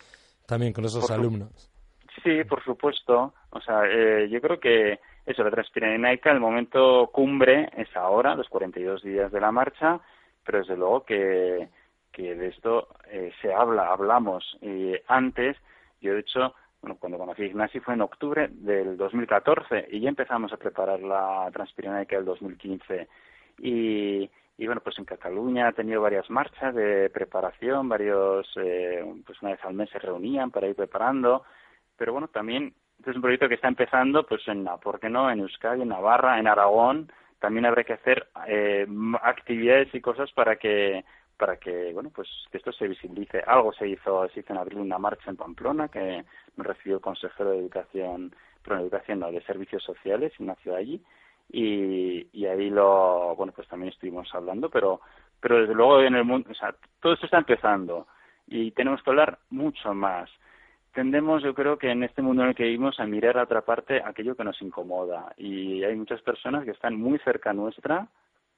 También 0.47 0.73
con 0.73 0.85
esos 0.85 1.09
alumnos. 1.13 1.71
Sí, 2.25 2.43
por 2.43 2.61
supuesto. 2.65 3.35
O 3.51 3.61
sea, 3.61 3.85
eh, 3.87 4.29
yo 4.29 4.41
creo 4.41 4.59
que 4.59 4.99
eso, 5.25 5.45
la 5.45 5.53
Transpirenaica, 5.53 6.33
el 6.33 6.41
momento 6.41 7.09
cumbre 7.13 7.71
es 7.77 7.95
ahora, 7.97 8.35
los 8.35 8.49
42 8.49 9.05
días 9.05 9.31
de 9.31 9.41
la 9.41 9.53
marcha, 9.53 10.01
pero 10.45 10.59
desde 10.59 10.77
luego 10.77 11.05
que, 11.05 11.69
que 12.11 12.35
de 12.35 12.49
esto 12.49 12.89
eh, 13.13 13.31
se 13.41 13.55
habla, 13.55 13.93
hablamos. 13.93 14.59
antes, 15.07 15.57
yo 16.01 16.15
de 16.15 16.21
hecho 16.21 16.53
bueno, 16.83 16.97
cuando 16.99 17.17
conocí 17.17 17.43
a 17.43 17.47
Ignasi 17.47 17.81
fue 17.81 17.95
en 17.95 18.03
octubre 18.03 18.49
del 18.51 18.97
2014 18.97 19.87
y 19.93 20.01
ya 20.01 20.09
empezamos 20.09 20.53
a 20.53 20.57
preparar 20.57 21.01
la 21.01 21.49
Transpirenaica 21.53 22.17
del 22.17 22.25
2015. 22.25 23.09
Y, 23.61 24.29
y 24.59 24.67
bueno, 24.67 24.81
pues 24.83 24.99
en 24.99 25.05
Cataluña 25.05 25.69
ha 25.69 25.73
tenido 25.73 26.03
varias 26.03 26.29
marchas 26.29 26.75
de 26.75 27.09
preparación, 27.11 27.89
varios, 27.89 28.51
eh, 28.57 29.05
pues 29.25 29.41
una 29.43 29.53
vez 29.53 29.65
al 29.65 29.75
mes 29.75 29.91
se 29.91 30.01
reunían 30.01 30.51
para 30.51 30.67
ir 30.67 30.75
preparando, 30.75 31.45
pero 31.97 32.13
bueno, 32.13 32.29
también 32.29 32.75
este 32.99 33.11
es 33.11 33.17
un 33.17 33.23
proyecto 33.23 33.49
que 33.49 33.57
está 33.57 33.69
empezando, 33.69 34.25
pues 34.27 34.47
en, 34.49 34.65
¿por 34.83 35.01
qué 35.01 35.09
no? 35.09 35.31
En 35.31 35.41
Euskadi, 35.41 35.83
en 35.83 35.89
Navarra, 35.89 36.39
en 36.39 36.47
Aragón. 36.47 37.11
También 37.41 37.67
habrá 37.67 37.83
que 37.83 37.95
hacer 37.95 38.29
eh, 38.47 38.87
actividades 39.23 39.93
y 39.93 40.01
cosas 40.01 40.31
para 40.33 40.55
que 40.55 41.05
para 41.43 41.57
que 41.57 41.93
bueno 41.93 42.13
pues 42.15 42.29
que 42.53 42.59
esto 42.59 42.71
se 42.71 42.87
visibilice 42.87 43.43
algo 43.45 43.73
se 43.73 43.89
hizo 43.89 44.29
se 44.29 44.39
hizo 44.39 44.53
en 44.53 44.61
abril 44.61 44.79
una 44.79 44.97
marcha 44.97 45.29
en 45.29 45.37
Pamplona 45.37 45.89
que 45.89 46.25
nos 46.57 46.65
recibió 46.65 46.99
el 46.99 47.03
consejero 47.03 47.51
de 47.51 47.59
educación 47.59 48.33
pero 48.63 48.79
educación 48.79 49.19
no 49.19 49.33
de 49.33 49.43
servicios 49.43 49.83
sociales 49.83 50.33
y 50.39 50.45
nació 50.45 50.77
allí 50.77 51.03
y, 51.51 52.29
y 52.33 52.47
ahí 52.47 52.71
lo 52.71 53.35
bueno 53.35 53.53
pues 53.53 53.67
también 53.67 53.93
estuvimos 53.93 54.33
hablando 54.33 54.71
pero 54.71 55.01
pero 55.41 55.59
desde 55.59 55.75
luego 55.75 56.01
en 56.01 56.15
el 56.15 56.25
mundo 56.25 56.49
o 56.49 56.55
sea 56.55 56.77
todo 57.01 57.15
esto 57.15 57.27
está 57.27 57.39
empezando 57.39 58.07
y 58.47 58.71
tenemos 58.71 59.03
que 59.03 59.11
hablar 59.11 59.41
mucho 59.51 59.93
más 59.95 60.31
tendemos, 60.95 61.43
yo 61.43 61.55
creo 61.55 61.77
que 61.77 61.91
en 61.91 62.05
este 62.05 62.23
mundo 62.23 62.43
en 62.45 62.51
el 62.51 62.55
que 62.55 62.65
vivimos, 62.65 63.01
a 63.01 63.07
mirar 63.07 63.37
a 63.39 63.45
otra 63.45 63.63
parte 63.63 64.03
aquello 64.05 64.37
que 64.37 64.45
nos 64.45 64.61
incomoda. 64.61 65.33
Y 65.39 65.83
hay 65.85 65.97
muchas 65.97 66.21
personas 66.21 66.67
que 66.67 66.73
están 66.73 66.97
muy 66.97 67.19
cerca 67.21 67.55
nuestra 67.55 68.09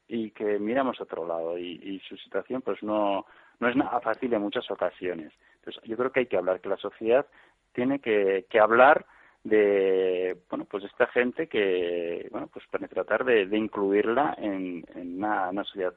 y 0.08 0.30
que 0.30 0.58
miramos 0.58 1.00
a 1.00 1.04
otro 1.04 1.26
lado. 1.26 1.58
Y, 1.58 2.00
su 2.08 2.16
situación, 2.16 2.62
pues 2.62 2.82
no, 2.82 3.26
no 3.60 3.68
es 3.68 3.76
nada 3.76 4.00
fácil 4.00 4.32
en 4.32 4.42
muchas 4.42 4.70
ocasiones. 4.70 5.32
Entonces, 5.56 5.82
yo 5.84 5.96
creo 5.96 6.12
que 6.12 6.20
hay 6.20 6.26
que 6.26 6.36
hablar, 6.36 6.60
que 6.60 6.68
la 6.68 6.76
sociedad 6.76 7.26
tiene 7.72 7.98
que, 8.00 8.46
hablar 8.60 9.04
de 9.42 10.38
bueno 10.48 10.64
pues 10.64 10.84
esta 10.84 11.06
gente 11.08 11.48
que 11.48 12.28
bueno 12.30 12.46
pues 12.46 12.64
para 12.70 12.88
tratar 12.88 13.26
de, 13.26 13.42
incluirla 13.54 14.34
en, 14.38 14.82
en 14.94 15.18
una, 15.18 15.50
una, 15.50 15.64
sociedad 15.64 15.92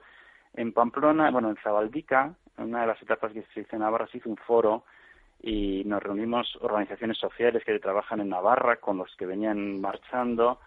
en 0.53 0.73
Pamplona 0.73 1.31
bueno 1.31 1.49
en 1.49 1.55
Zabaldica 1.63 2.35
en 2.57 2.65
una 2.65 2.81
de 2.81 2.87
las 2.87 3.01
etapas 3.01 3.31
que 3.31 3.43
se 3.53 3.61
hizo 3.61 3.77
en 3.77 3.83
Navarra 3.83 4.07
se 4.07 4.17
hizo 4.17 4.29
un 4.29 4.35
foro 4.35 4.83
y 5.41 5.83
nos 5.85 6.03
reunimos 6.03 6.57
organizaciones 6.59 7.17
sociales 7.17 7.63
que 7.63 7.79
trabajan 7.79 8.19
en 8.19 8.27
Navarra 8.27 8.77
con 8.77 8.97
los 8.97 9.15
que 9.15 9.25
venían 9.25 9.79
marchando 9.79 10.59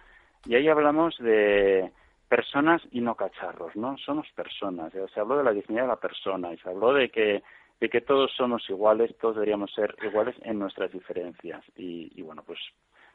y 0.46 0.54
ahí 0.54 0.66
hablamos 0.68 1.18
de 1.18 1.92
personas 2.30 2.80
y 2.92 3.00
no 3.00 3.16
cacharros, 3.16 3.74
¿no? 3.74 3.98
Somos 3.98 4.26
personas. 4.36 4.92
Se 5.12 5.20
habló 5.20 5.36
de 5.36 5.44
la 5.44 5.52
dignidad 5.52 5.82
de 5.82 5.88
la 5.88 5.96
persona 5.96 6.52
y 6.52 6.58
se 6.58 6.68
habló 6.70 6.94
de 6.94 7.10
que 7.10 7.42
de 7.80 7.88
que 7.88 8.02
todos 8.02 8.30
somos 8.36 8.62
iguales, 8.68 9.16
todos 9.18 9.36
deberíamos 9.36 9.72
ser 9.72 9.96
iguales 10.02 10.36
en 10.42 10.58
nuestras 10.58 10.92
diferencias 10.92 11.64
y, 11.76 12.12
y 12.14 12.20
bueno, 12.22 12.42
pues 12.46 12.58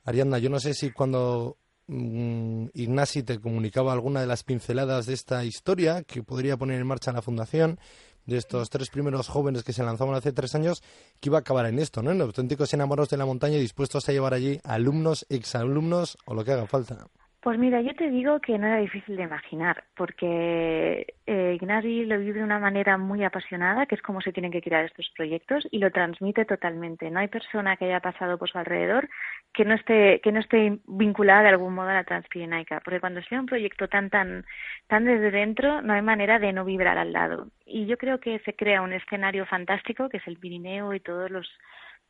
Ariadna, 0.05 0.37
yo 0.39 0.49
no 0.49 0.59
sé 0.59 0.73
si 0.73 0.91
cuando 0.91 1.57
mm, 1.87 2.65
Ignasi 2.73 3.23
te 3.23 3.39
comunicaba 3.39 3.93
alguna 3.93 4.19
de 4.21 4.27
las 4.27 4.43
pinceladas 4.43 5.05
de 5.05 5.13
esta 5.13 5.45
historia 5.45 6.03
que 6.03 6.23
podría 6.23 6.57
poner 6.57 6.79
en 6.79 6.87
marcha 6.87 7.11
la 7.11 7.21
fundación, 7.21 7.79
de 8.25 8.37
estos 8.37 8.69
tres 8.69 8.89
primeros 8.89 9.27
jóvenes 9.27 9.63
que 9.63 9.73
se 9.73 9.83
lanzaban 9.83 10.15
hace 10.15 10.31
tres 10.31 10.55
años, 10.55 10.81
que 11.19 11.29
iba 11.29 11.37
a 11.37 11.41
acabar 11.41 11.65
en 11.65 11.79
esto, 11.79 12.01
¿no? 12.01 12.11
En 12.11 12.21
auténticos 12.21 12.73
enamorados 12.73 13.09
de 13.09 13.17
la 13.17 13.25
montaña 13.25 13.57
y 13.57 13.61
dispuestos 13.61 14.07
a 14.07 14.11
llevar 14.11 14.33
allí 14.33 14.59
alumnos, 14.63 15.25
exalumnos 15.29 16.17
o 16.25 16.33
lo 16.33 16.43
que 16.43 16.53
haga 16.53 16.67
falta. 16.67 17.07
Pues 17.43 17.59
mira, 17.59 17.81
yo 17.81 17.93
te 17.93 18.09
digo 18.09 18.39
que 18.39 18.57
no 18.57 18.67
era 18.67 18.77
difícil 18.77 19.17
de 19.17 19.23
imaginar, 19.23 19.83
porque 19.97 21.05
eh, 21.25 21.53
Ignasi 21.55 22.05
lo 22.05 22.17
vive 22.17 22.39
de 22.39 22.43
una 22.45 22.57
manera 22.57 22.97
muy 22.97 23.21
apasionada, 23.25 23.85
que 23.85 23.95
es 23.95 24.01
como 24.01 24.21
se 24.21 24.31
tienen 24.31 24.49
que 24.49 24.61
crear 24.61 24.85
estos 24.85 25.11
proyectos, 25.13 25.67
y 25.69 25.79
lo 25.79 25.91
transmite 25.91 26.45
totalmente. 26.45 27.11
No 27.11 27.19
hay 27.19 27.27
persona 27.27 27.75
que 27.75 27.83
haya 27.83 27.99
pasado 27.99 28.37
por 28.37 28.49
su 28.49 28.57
alrededor 28.57 29.09
que 29.53 29.65
no 29.65 29.73
esté, 29.75 30.21
que 30.23 30.31
no 30.31 30.39
esté 30.39 30.79
vinculada 30.87 31.43
de 31.43 31.49
algún 31.49 31.75
modo 31.75 31.89
a 31.89 31.95
la 31.95 32.05
transpirenaica, 32.05 32.79
porque 32.79 33.01
cuando 33.01 33.21
sea 33.23 33.41
un 33.41 33.45
proyecto 33.45 33.89
tan, 33.89 34.09
tan, 34.09 34.45
tan 34.87 35.03
desde 35.03 35.29
dentro, 35.29 35.81
no 35.81 35.91
hay 35.93 36.01
manera 36.01 36.39
de 36.39 36.53
no 36.53 36.63
vibrar 36.63 36.97
al 36.97 37.11
lado. 37.11 37.49
Y 37.65 37.87
yo 37.87 37.97
creo 37.97 38.21
que 38.21 38.39
se 38.39 38.55
crea 38.55 38.81
un 38.81 38.93
escenario 38.93 39.45
fantástico, 39.45 40.07
que 40.07 40.17
es 40.17 40.27
el 40.27 40.37
Pirineo 40.37 40.93
y 40.93 41.01
todos 41.01 41.29
los 41.29 41.51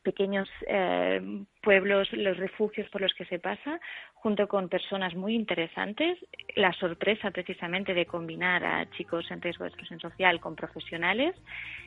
pequeños 0.03 0.49
eh, 0.67 1.21
pueblos, 1.61 2.11
los 2.13 2.37
refugios 2.37 2.89
por 2.89 3.01
los 3.01 3.13
que 3.13 3.25
se 3.25 3.39
pasa, 3.39 3.79
junto 4.13 4.47
con 4.47 4.69
personas 4.69 5.15
muy 5.15 5.33
interesantes. 5.33 6.17
La 6.55 6.73
sorpresa 6.73 7.31
precisamente 7.31 7.93
de 7.93 8.05
combinar 8.05 8.63
a 8.63 8.89
chicos 8.91 9.29
en 9.31 9.41
riesgo 9.41 9.63
de 9.63 9.69
exclusión 9.69 9.99
social 9.99 10.39
con 10.39 10.55
profesionales 10.55 11.35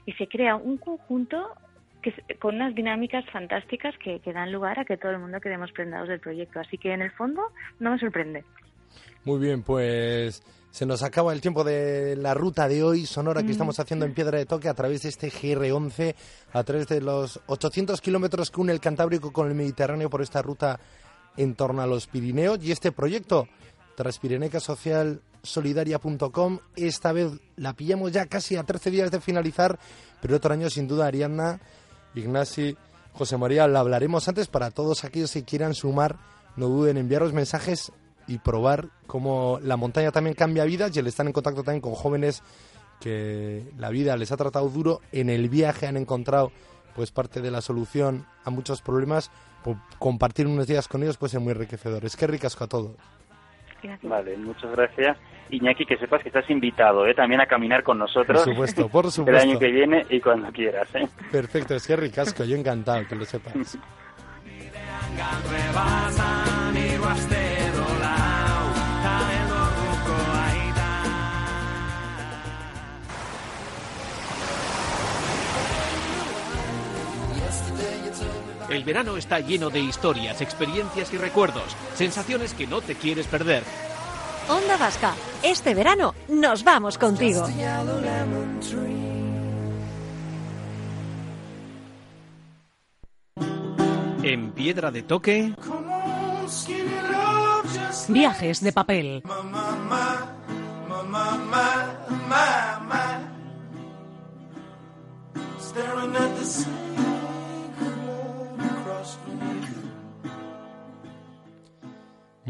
y 0.06 0.12
se 0.12 0.26
crea 0.28 0.56
un 0.56 0.78
conjunto 0.78 1.54
que, 2.02 2.12
con 2.38 2.56
unas 2.56 2.74
dinámicas 2.74 3.24
fantásticas 3.30 3.96
que, 3.98 4.20
que 4.20 4.32
dan 4.32 4.52
lugar 4.52 4.78
a 4.78 4.84
que 4.84 4.96
todo 4.96 5.12
el 5.12 5.18
mundo 5.18 5.40
quedemos 5.40 5.72
prendados 5.72 6.08
del 6.08 6.20
proyecto. 6.20 6.60
Así 6.60 6.78
que 6.78 6.92
en 6.92 7.02
el 7.02 7.10
fondo 7.12 7.42
no 7.78 7.90
me 7.92 7.98
sorprende. 7.98 8.44
Muy 9.24 9.38
bien, 9.38 9.62
pues 9.62 10.42
se 10.70 10.86
nos 10.86 11.02
acaba 11.02 11.32
el 11.32 11.40
tiempo 11.40 11.64
de 11.64 12.16
la 12.16 12.34
ruta 12.34 12.68
de 12.68 12.82
hoy. 12.82 13.06
Sonora 13.06 13.40
que 13.40 13.48
mm. 13.48 13.52
estamos 13.52 13.80
haciendo 13.80 14.04
en 14.04 14.12
Piedra 14.12 14.36
de 14.38 14.44
Toque 14.46 14.68
a 14.68 14.74
través 14.74 15.02
de 15.02 15.08
este 15.08 15.30
GR11, 15.30 16.14
a 16.52 16.64
través 16.64 16.88
de 16.88 17.00
los 17.00 17.40
800 17.46 17.98
kilómetros 18.00 18.50
que 18.50 18.60
une 18.60 18.72
el 18.72 18.80
Cantábrico 18.80 19.32
con 19.32 19.46
el 19.48 19.54
Mediterráneo 19.54 20.10
por 20.10 20.22
esta 20.22 20.42
ruta 20.42 20.80
en 21.36 21.54
torno 21.54 21.82
a 21.82 21.86
los 21.86 22.06
Pirineos. 22.06 22.58
Y 22.62 22.72
este 22.72 22.92
proyecto 22.92 23.48
transpirenecasocialsolidaria.com 23.96 26.58
esta 26.76 27.12
vez 27.12 27.32
la 27.56 27.72
pillamos 27.72 28.12
ya 28.12 28.26
casi 28.26 28.56
a 28.56 28.64
13 28.64 28.90
días 28.90 29.10
de 29.10 29.22
finalizar 29.22 29.78
pero 30.20 30.36
otro 30.36 30.52
año 30.52 30.70
sin 30.70 30.88
duda 30.88 31.06
Ariadna, 31.06 31.60
Ignasi, 32.14 32.76
José 33.12 33.36
María 33.36 33.68
la 33.68 33.80
hablaremos 33.80 34.28
antes 34.28 34.48
para 34.48 34.70
todos 34.70 35.04
aquellos 35.04 35.32
que 35.32 35.44
quieran 35.44 35.74
sumar. 35.74 36.16
No 36.56 36.68
duden 36.68 36.96
en 36.96 37.02
enviaros 37.02 37.32
mensajes 37.32 37.92
y 38.26 38.38
probar 38.38 38.88
cómo 39.06 39.58
la 39.62 39.76
montaña 39.76 40.10
también 40.10 40.34
cambia 40.34 40.64
vidas 40.64 40.94
y 40.94 40.98
el 40.98 41.06
estar 41.06 41.26
en 41.26 41.32
contacto 41.32 41.62
también 41.62 41.80
con 41.80 41.94
jóvenes 41.94 42.42
que 43.00 43.64
la 43.78 43.90
vida 43.90 44.16
les 44.16 44.32
ha 44.32 44.36
tratado 44.36 44.68
duro, 44.68 45.00
en 45.12 45.30
el 45.30 45.48
viaje 45.48 45.86
han 45.86 45.96
encontrado 45.96 46.50
pues 46.94 47.10
parte 47.10 47.40
de 47.42 47.50
la 47.50 47.60
solución 47.60 48.26
a 48.44 48.50
muchos 48.50 48.80
problemas, 48.80 49.30
compartir 49.98 50.46
unos 50.46 50.66
días 50.66 50.88
con 50.88 51.02
ellos 51.02 51.18
pues 51.18 51.34
es 51.34 51.40
muy 51.40 51.52
enriquecedor. 51.52 52.04
Es 52.04 52.16
que 52.16 52.26
ricasco 52.26 52.64
a 52.64 52.68
todos. 52.68 52.96
Vale, 54.02 54.36
muchas 54.38 54.70
gracias. 54.72 55.16
Iñaki, 55.50 55.84
que 55.84 55.96
sepas 55.96 56.22
que 56.22 56.28
estás 56.28 56.48
invitado 56.50 57.06
¿eh? 57.06 57.14
también 57.14 57.40
a 57.40 57.46
caminar 57.46 57.82
con 57.84 57.98
nosotros. 57.98 58.42
Por 58.42 58.52
supuesto, 58.52 58.88
por 58.88 59.10
supuesto. 59.12 59.42
El 59.42 59.50
año 59.50 59.58
que 59.58 59.70
viene 59.70 60.04
y 60.10 60.20
cuando 60.20 60.50
quieras. 60.50 60.88
¿eh? 60.94 61.06
Perfecto, 61.30 61.74
es 61.74 61.86
que 61.86 61.96
ricasco, 61.96 62.44
yo 62.44 62.56
encantado 62.56 63.06
que 63.06 63.14
lo 63.14 63.24
sepas. 63.24 63.78
El 78.76 78.84
verano 78.84 79.16
está 79.16 79.40
lleno 79.40 79.70
de 79.70 79.80
historias, 79.80 80.42
experiencias 80.42 81.10
y 81.10 81.16
recuerdos, 81.16 81.74
sensaciones 81.94 82.52
que 82.52 82.66
no 82.66 82.82
te 82.82 82.94
quieres 82.94 83.26
perder. 83.26 83.62
Onda 84.50 84.76
Vasca, 84.76 85.14
este 85.42 85.74
verano 85.74 86.14
nos 86.28 86.62
vamos 86.62 86.98
contigo. 86.98 87.48
En 94.22 94.52
Piedra 94.52 94.90
de 94.90 95.02
Toque. 95.04 95.54
Viajes 98.08 98.60
de 98.60 98.72
papel. 98.72 99.22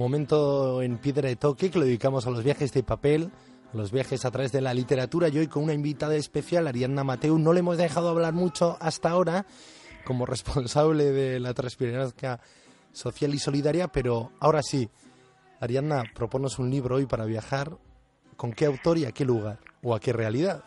Momento 0.07 0.83
en 0.83 0.99
piedra 0.99 1.29
de 1.29 1.35
toque 1.35 1.69
que 1.69 1.81
lo 1.81 1.85
dedicamos 1.85 2.29
a 2.29 2.31
los 2.31 2.45
viajes 2.45 2.73
de 2.73 2.85
papel, 2.85 3.33
a 3.75 3.77
los 3.77 3.90
viajes 3.90 4.25
a 4.25 4.31
través 4.31 4.53
de 4.53 4.61
la 4.61 4.73
literatura. 4.73 5.27
Y 5.27 5.38
hoy 5.38 5.49
con 5.49 5.64
una 5.64 5.75
invitada 5.75 6.14
especial, 6.14 6.69
Ariadna 6.69 7.03
Mateu. 7.03 7.37
No 7.40 7.53
le 7.53 7.59
hemos 7.59 7.77
dejado 7.77 8.11
hablar 8.11 8.33
mucho 8.33 8.77
hasta 8.81 9.11
ahora 9.11 9.47
como 10.05 10.25
responsable 10.25 11.11
de 11.11 11.40
la 11.40 11.55
transparencia 11.55 12.38
social 12.92 13.35
y 13.35 13.40
solidaria, 13.40 13.88
pero 13.88 14.31
ahora 14.38 14.62
sí. 14.62 14.88
Ariadna, 15.59 16.05
proponos 16.14 16.61
un 16.61 16.71
libro 16.71 16.95
hoy 16.95 17.07
para 17.07 17.25
viajar. 17.25 17.77
¿Con 18.37 18.53
qué 18.53 18.66
autor 18.66 18.99
y 18.99 19.07
a 19.07 19.11
qué 19.11 19.25
lugar? 19.25 19.59
¿O 19.83 19.92
a 19.92 19.99
qué 19.99 20.12
realidad? 20.12 20.62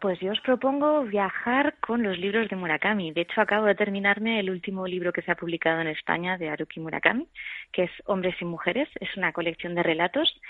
Pues 0.00 0.20
yo 0.20 0.30
os 0.30 0.40
propongo 0.40 1.02
viajar 1.02 1.74
con 1.80 2.04
los 2.04 2.16
libros 2.16 2.48
de 2.48 2.54
Murakami. 2.54 3.10
De 3.10 3.22
hecho, 3.22 3.40
acabo 3.40 3.66
de 3.66 3.74
terminarme 3.74 4.38
el 4.38 4.48
último 4.48 4.86
libro 4.86 5.12
que 5.12 5.22
se 5.22 5.32
ha 5.32 5.36
publicado 5.36 5.80
en 5.80 5.88
España 5.88 6.38
de 6.38 6.48
Haruki 6.48 6.78
Murakami, 6.78 7.26
que 7.72 7.84
es 7.84 7.90
Hombres 8.04 8.36
y 8.40 8.44
Mujeres. 8.44 8.88
Es 9.00 9.16
una 9.16 9.32
colección 9.32 9.74
de 9.74 9.82
relatos 9.82 10.40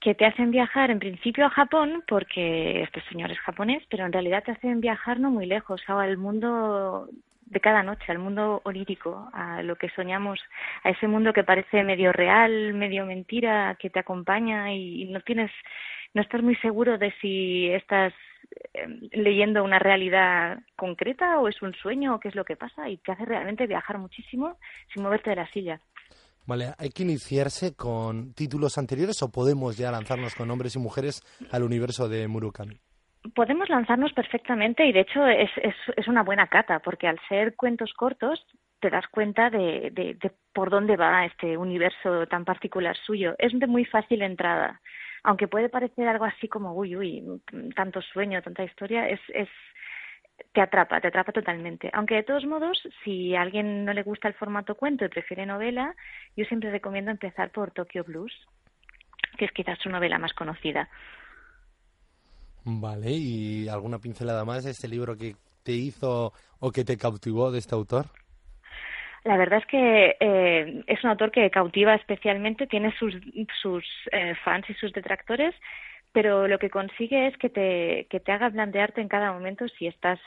que 0.00 0.14
te 0.14 0.24
hacen 0.24 0.52
viajar 0.52 0.92
en 0.92 1.00
principio 1.00 1.46
a 1.46 1.50
Japón, 1.50 2.04
porque 2.06 2.82
este 2.82 3.00
señor 3.10 3.32
es 3.32 3.40
japonés, 3.40 3.82
pero 3.90 4.06
en 4.06 4.12
realidad 4.12 4.44
te 4.44 4.52
hacen 4.52 4.80
viajar 4.80 5.18
no 5.18 5.32
muy 5.32 5.46
lejos, 5.46 5.82
al 5.88 6.16
mundo 6.16 7.08
de 7.46 7.60
cada 7.60 7.82
noche, 7.82 8.04
al 8.08 8.20
mundo 8.20 8.62
onírico, 8.64 9.28
a 9.32 9.62
lo 9.62 9.74
que 9.74 9.90
soñamos, 9.90 10.40
a 10.84 10.90
ese 10.90 11.08
mundo 11.08 11.32
que 11.32 11.42
parece 11.42 11.82
medio 11.82 12.12
real, 12.12 12.72
medio 12.74 13.04
mentira, 13.04 13.76
que 13.80 13.90
te 13.90 13.98
acompaña 13.98 14.72
y 14.72 15.06
no 15.06 15.20
tienes, 15.22 15.50
no 16.14 16.22
estás 16.22 16.40
muy 16.40 16.54
seguro 16.56 16.96
de 16.96 17.12
si 17.20 17.68
estás 17.70 18.14
leyendo 19.12 19.64
una 19.64 19.78
realidad 19.78 20.58
concreta 20.76 21.38
o 21.40 21.48
es 21.48 21.60
un 21.62 21.74
sueño 21.74 22.14
o 22.14 22.20
qué 22.20 22.28
es 22.28 22.34
lo 22.34 22.44
que 22.44 22.56
pasa 22.56 22.88
y 22.88 22.98
te 22.98 23.12
hace 23.12 23.24
realmente 23.24 23.66
viajar 23.66 23.98
muchísimo 23.98 24.56
sin 24.92 25.02
moverte 25.02 25.30
de 25.30 25.36
la 25.36 25.50
silla. 25.50 25.80
Vale, 26.46 26.72
¿hay 26.78 26.90
que 26.90 27.02
iniciarse 27.02 27.76
con 27.76 28.34
títulos 28.34 28.78
anteriores 28.78 29.22
o 29.22 29.30
podemos 29.30 29.76
ya 29.76 29.90
lanzarnos 29.90 30.34
con 30.34 30.50
hombres 30.50 30.74
y 30.74 30.78
mujeres 30.78 31.22
al 31.52 31.62
universo 31.62 32.08
de 32.08 32.26
Murakami? 32.26 32.80
Podemos 33.34 33.68
lanzarnos 33.68 34.12
perfectamente 34.14 34.86
y 34.86 34.92
de 34.92 35.00
hecho 35.00 35.26
es, 35.26 35.50
es, 35.62 35.74
es 35.96 36.08
una 36.08 36.22
buena 36.22 36.46
cata 36.46 36.80
porque 36.80 37.06
al 37.06 37.20
ser 37.28 37.54
cuentos 37.54 37.92
cortos 37.92 38.44
te 38.80 38.88
das 38.88 39.06
cuenta 39.08 39.50
de, 39.50 39.90
de, 39.92 40.14
de, 40.14 40.32
por 40.54 40.70
dónde 40.70 40.96
va 40.96 41.26
este 41.26 41.56
universo 41.56 42.26
tan 42.26 42.44
particular 42.44 42.96
suyo. 42.96 43.34
Es 43.38 43.52
de 43.56 43.66
muy 43.66 43.84
fácil 43.84 44.22
entrada. 44.22 44.80
Aunque 45.22 45.48
puede 45.48 45.68
parecer 45.68 46.08
algo 46.08 46.24
así 46.24 46.48
como, 46.48 46.72
uy, 46.74 46.96
uy, 46.96 47.22
tanto 47.74 48.00
sueño, 48.00 48.42
tanta 48.42 48.64
historia, 48.64 49.08
es, 49.08 49.20
es, 49.34 49.48
te 50.52 50.60
atrapa, 50.60 51.00
te 51.00 51.08
atrapa 51.08 51.32
totalmente. 51.32 51.90
Aunque 51.92 52.16
de 52.16 52.22
todos 52.22 52.44
modos, 52.46 52.82
si 53.04 53.34
a 53.34 53.42
alguien 53.42 53.84
no 53.84 53.92
le 53.92 54.02
gusta 54.02 54.28
el 54.28 54.34
formato 54.34 54.74
cuento 54.74 55.04
y 55.04 55.08
prefiere 55.08 55.46
novela, 55.46 55.94
yo 56.36 56.44
siempre 56.46 56.70
recomiendo 56.70 57.10
empezar 57.10 57.50
por 57.50 57.70
Tokyo 57.70 58.04
Blues, 58.04 58.32
que 59.36 59.44
es 59.44 59.52
quizás 59.52 59.78
su 59.78 59.90
novela 59.90 60.18
más 60.18 60.32
conocida. 60.32 60.88
Vale, 62.64 63.10
¿y 63.10 63.68
alguna 63.68 63.98
pincelada 63.98 64.44
más 64.44 64.64
de 64.64 64.70
este 64.70 64.88
libro 64.88 65.16
que 65.16 65.36
te 65.62 65.72
hizo 65.72 66.32
o 66.58 66.70
que 66.72 66.84
te 66.84 66.96
cautivó 66.96 67.50
de 67.50 67.58
este 67.58 67.74
autor? 67.74 68.06
La 69.24 69.36
verdad 69.36 69.58
es 69.60 69.66
que 69.66 70.16
eh, 70.18 70.84
es 70.86 71.04
un 71.04 71.10
autor 71.10 71.30
que 71.30 71.50
cautiva 71.50 71.94
especialmente, 71.94 72.66
tiene 72.66 72.92
sus, 72.98 73.14
sus 73.60 73.84
eh, 74.12 74.34
fans 74.44 74.68
y 74.70 74.74
sus 74.74 74.92
detractores, 74.92 75.54
pero 76.12 76.48
lo 76.48 76.58
que 76.58 76.70
consigue 76.70 77.26
es 77.26 77.36
que 77.36 77.50
te, 77.50 78.06
que 78.10 78.20
te 78.20 78.32
haga 78.32 78.50
plantearte 78.50 79.00
en 79.00 79.08
cada 79.08 79.32
momento 79.32 79.68
si 79.68 79.86
estás 79.86 80.18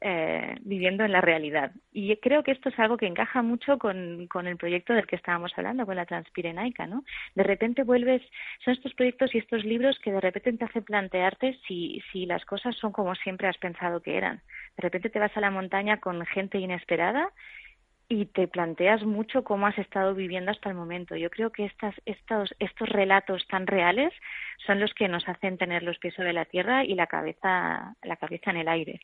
eh, 0.00 0.56
viviendo 0.60 1.04
en 1.04 1.12
la 1.12 1.20
realidad. 1.20 1.72
Y 1.92 2.14
creo 2.16 2.42
que 2.42 2.50
esto 2.50 2.68
es 2.68 2.78
algo 2.78 2.96
que 2.96 3.06
encaja 3.06 3.42
mucho 3.42 3.78
con, 3.78 4.26
con 4.26 4.46
el 4.46 4.56
proyecto 4.56 4.92
del 4.92 5.06
que 5.06 5.16
estábamos 5.16 5.52
hablando, 5.56 5.86
con 5.86 5.96
la 5.96 6.04
Transpirenaica, 6.04 6.86
¿no? 6.86 7.04
De 7.34 7.42
repente 7.42 7.82
vuelves, 7.82 8.20
son 8.64 8.74
estos 8.74 8.94
proyectos 8.94 9.34
y 9.34 9.38
estos 9.38 9.64
libros 9.64 9.98
que 10.00 10.12
de 10.12 10.20
repente 10.20 10.52
te 10.52 10.64
hacen 10.64 10.84
plantearte 10.84 11.58
si, 11.66 12.02
si 12.12 12.26
las 12.26 12.44
cosas 12.44 12.76
son 12.76 12.92
como 12.92 13.14
siempre 13.14 13.48
has 13.48 13.58
pensado 13.58 14.02
que 14.02 14.16
eran. 14.16 14.42
De 14.76 14.82
repente 14.82 15.08
te 15.08 15.18
vas 15.18 15.34
a 15.36 15.40
la 15.40 15.50
montaña 15.50 15.98
con 15.98 16.24
gente 16.26 16.58
inesperada 16.58 17.30
y 18.08 18.26
te 18.26 18.46
planteas 18.46 19.02
mucho 19.04 19.42
cómo 19.42 19.66
has 19.66 19.78
estado 19.78 20.14
viviendo 20.14 20.52
hasta 20.52 20.68
el 20.68 20.76
momento. 20.76 21.16
Yo 21.16 21.28
creo 21.30 21.50
que 21.50 21.64
estas, 21.64 21.94
estos, 22.04 22.54
estos 22.58 22.88
relatos 22.88 23.42
tan 23.48 23.66
reales 23.66 24.12
son 24.64 24.80
los 24.80 24.92
que 24.94 25.08
nos 25.08 25.28
hacen 25.28 25.58
tener 25.58 25.82
los 25.82 25.98
pies 25.98 26.14
sobre 26.14 26.32
la 26.32 26.44
tierra 26.44 26.84
y 26.84 26.94
la 26.94 27.06
cabeza, 27.06 27.96
la 28.02 28.16
cabeza 28.16 28.50
en 28.50 28.56
el 28.58 28.68
aire. 28.68 29.00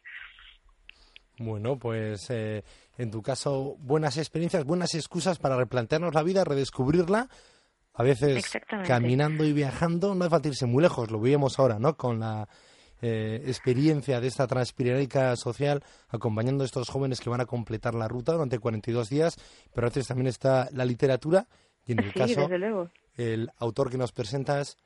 Bueno, 1.38 1.78
pues 1.78 2.30
eh, 2.30 2.62
en 2.98 3.10
tu 3.10 3.22
caso, 3.22 3.76
buenas 3.80 4.18
experiencias, 4.18 4.64
buenas 4.64 4.94
excusas 4.94 5.38
para 5.38 5.56
replantearnos 5.56 6.14
la 6.14 6.22
vida, 6.22 6.44
redescubrirla. 6.44 7.28
A 7.94 8.02
veces 8.04 8.50
caminando 8.86 9.44
y 9.44 9.52
viajando, 9.52 10.14
no 10.14 10.24
es 10.24 10.30
falta 10.30 10.48
irse 10.48 10.64
muy 10.64 10.82
lejos, 10.82 11.10
lo 11.10 11.20
veíamos 11.20 11.58
ahora, 11.58 11.78
¿no? 11.78 11.94
Con 11.94 12.20
la 12.20 12.48
eh, 13.02 13.42
experiencia 13.46 14.20
de 14.20 14.28
esta 14.28 14.46
transpirenaica 14.46 15.34
social, 15.36 15.82
acompañando 16.08 16.62
a 16.62 16.66
estos 16.66 16.88
jóvenes 16.88 17.20
que 17.20 17.30
van 17.30 17.40
a 17.40 17.46
completar 17.46 17.94
la 17.94 18.06
ruta 18.06 18.32
durante 18.32 18.60
42 18.60 19.08
días, 19.10 19.36
pero 19.74 19.86
a 19.86 19.90
veces 19.90 20.06
también 20.06 20.28
está 20.28 20.68
la 20.72 20.84
literatura 20.84 21.46
y 21.84 21.92
en 21.92 21.98
el 21.98 22.12
caso 22.12 22.48
el 23.16 23.50
autor 23.58 23.90
que 23.90 23.98
nos 23.98 24.12
presentas 24.12 24.78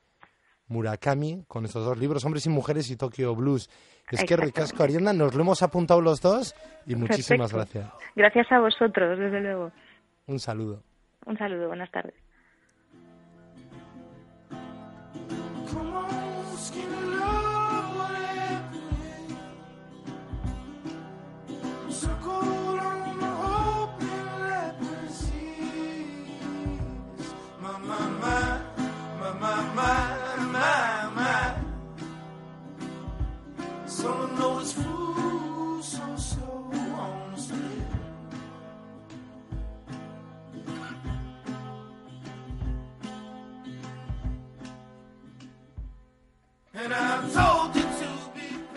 Murakami 0.69 1.45
con 1.47 1.65
estos 1.65 1.85
dos 1.85 1.99
libros, 1.99 2.25
Hombres 2.25 2.47
y 2.47 2.49
Mujeres 2.49 2.91
y 2.91 2.97
Tokyo 2.97 3.35
Blues. 3.35 3.69
Es 4.11 4.25
que 4.25 4.37
ricasco, 4.37 4.83
Arianda, 4.83 5.13
nos 5.13 5.35
lo 5.35 5.43
hemos 5.43 5.63
apuntado 5.63 6.01
los 6.01 6.21
dos 6.21 6.55
y 6.87 6.95
muchísimas 6.95 7.53
gracias. 7.53 7.93
Gracias 8.15 8.51
a 8.51 8.61
vosotros, 8.61 9.19
desde 9.19 9.41
luego. 9.41 9.73
Un 10.27 10.39
saludo. 10.39 10.83
Un 11.27 11.37
saludo, 11.37 11.69
buenas 11.69 11.91
tardes. 11.91 12.15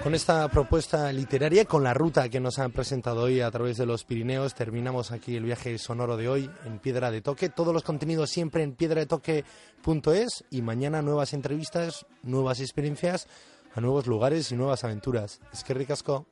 Con 0.09 0.15
esta 0.15 0.47
propuesta 0.47 1.11
literaria, 1.11 1.65
con 1.65 1.83
la 1.83 1.93
ruta 1.93 2.29
que 2.29 2.39
nos 2.39 2.57
han 2.57 2.71
presentado 2.71 3.21
hoy 3.21 3.41
a 3.41 3.51
través 3.51 3.77
de 3.77 3.85
los 3.85 4.05
Pirineos, 4.05 4.55
terminamos 4.55 5.11
aquí 5.11 5.35
el 5.35 5.43
viaje 5.43 5.77
sonoro 5.77 6.17
de 6.17 6.27
hoy 6.27 6.49
en 6.65 6.79
Piedra 6.79 7.11
de 7.11 7.21
Toque. 7.21 7.49
Todos 7.49 7.75
los 7.75 7.83
contenidos 7.83 8.31
siempre 8.31 8.63
en 8.63 8.73
piedradetoque.es 8.73 10.45
y 10.49 10.63
mañana 10.63 11.03
nuevas 11.03 11.33
entrevistas, 11.33 12.07
nuevas 12.23 12.59
experiencias 12.59 13.27
a 13.73 13.81
nuevos 13.81 14.07
lugares 14.07 14.51
y 14.51 14.55
nuevas 14.55 14.83
aventuras. 14.83 15.41
Es 15.53 15.63
que 15.63 15.73
ricasco. 15.73 16.25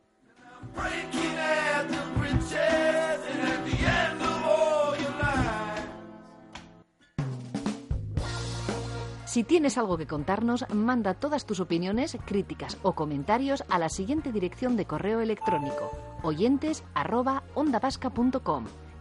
Si 9.26 9.44
tienes 9.44 9.78
algo 9.78 9.98
que 9.98 10.08
contarnos, 10.08 10.66
manda 10.74 11.14
todas 11.14 11.46
tus 11.46 11.60
opiniones, 11.60 12.18
críticas 12.26 12.78
o 12.82 12.94
comentarios 12.94 13.64
a 13.70 13.78
la 13.78 13.90
siguiente 13.90 14.32
dirección 14.32 14.76
de 14.78 14.86
correo 14.86 15.22
electrónico 15.22 15.92
oyentes 16.24 16.84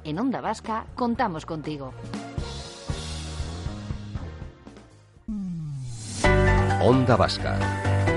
En 0.05 0.19
Onda 0.19 0.41
Vasca 0.41 0.87
contamos 0.95 1.47
contigo. 1.47 1.93
Onda 6.83 7.17
Vasca, 7.17 7.59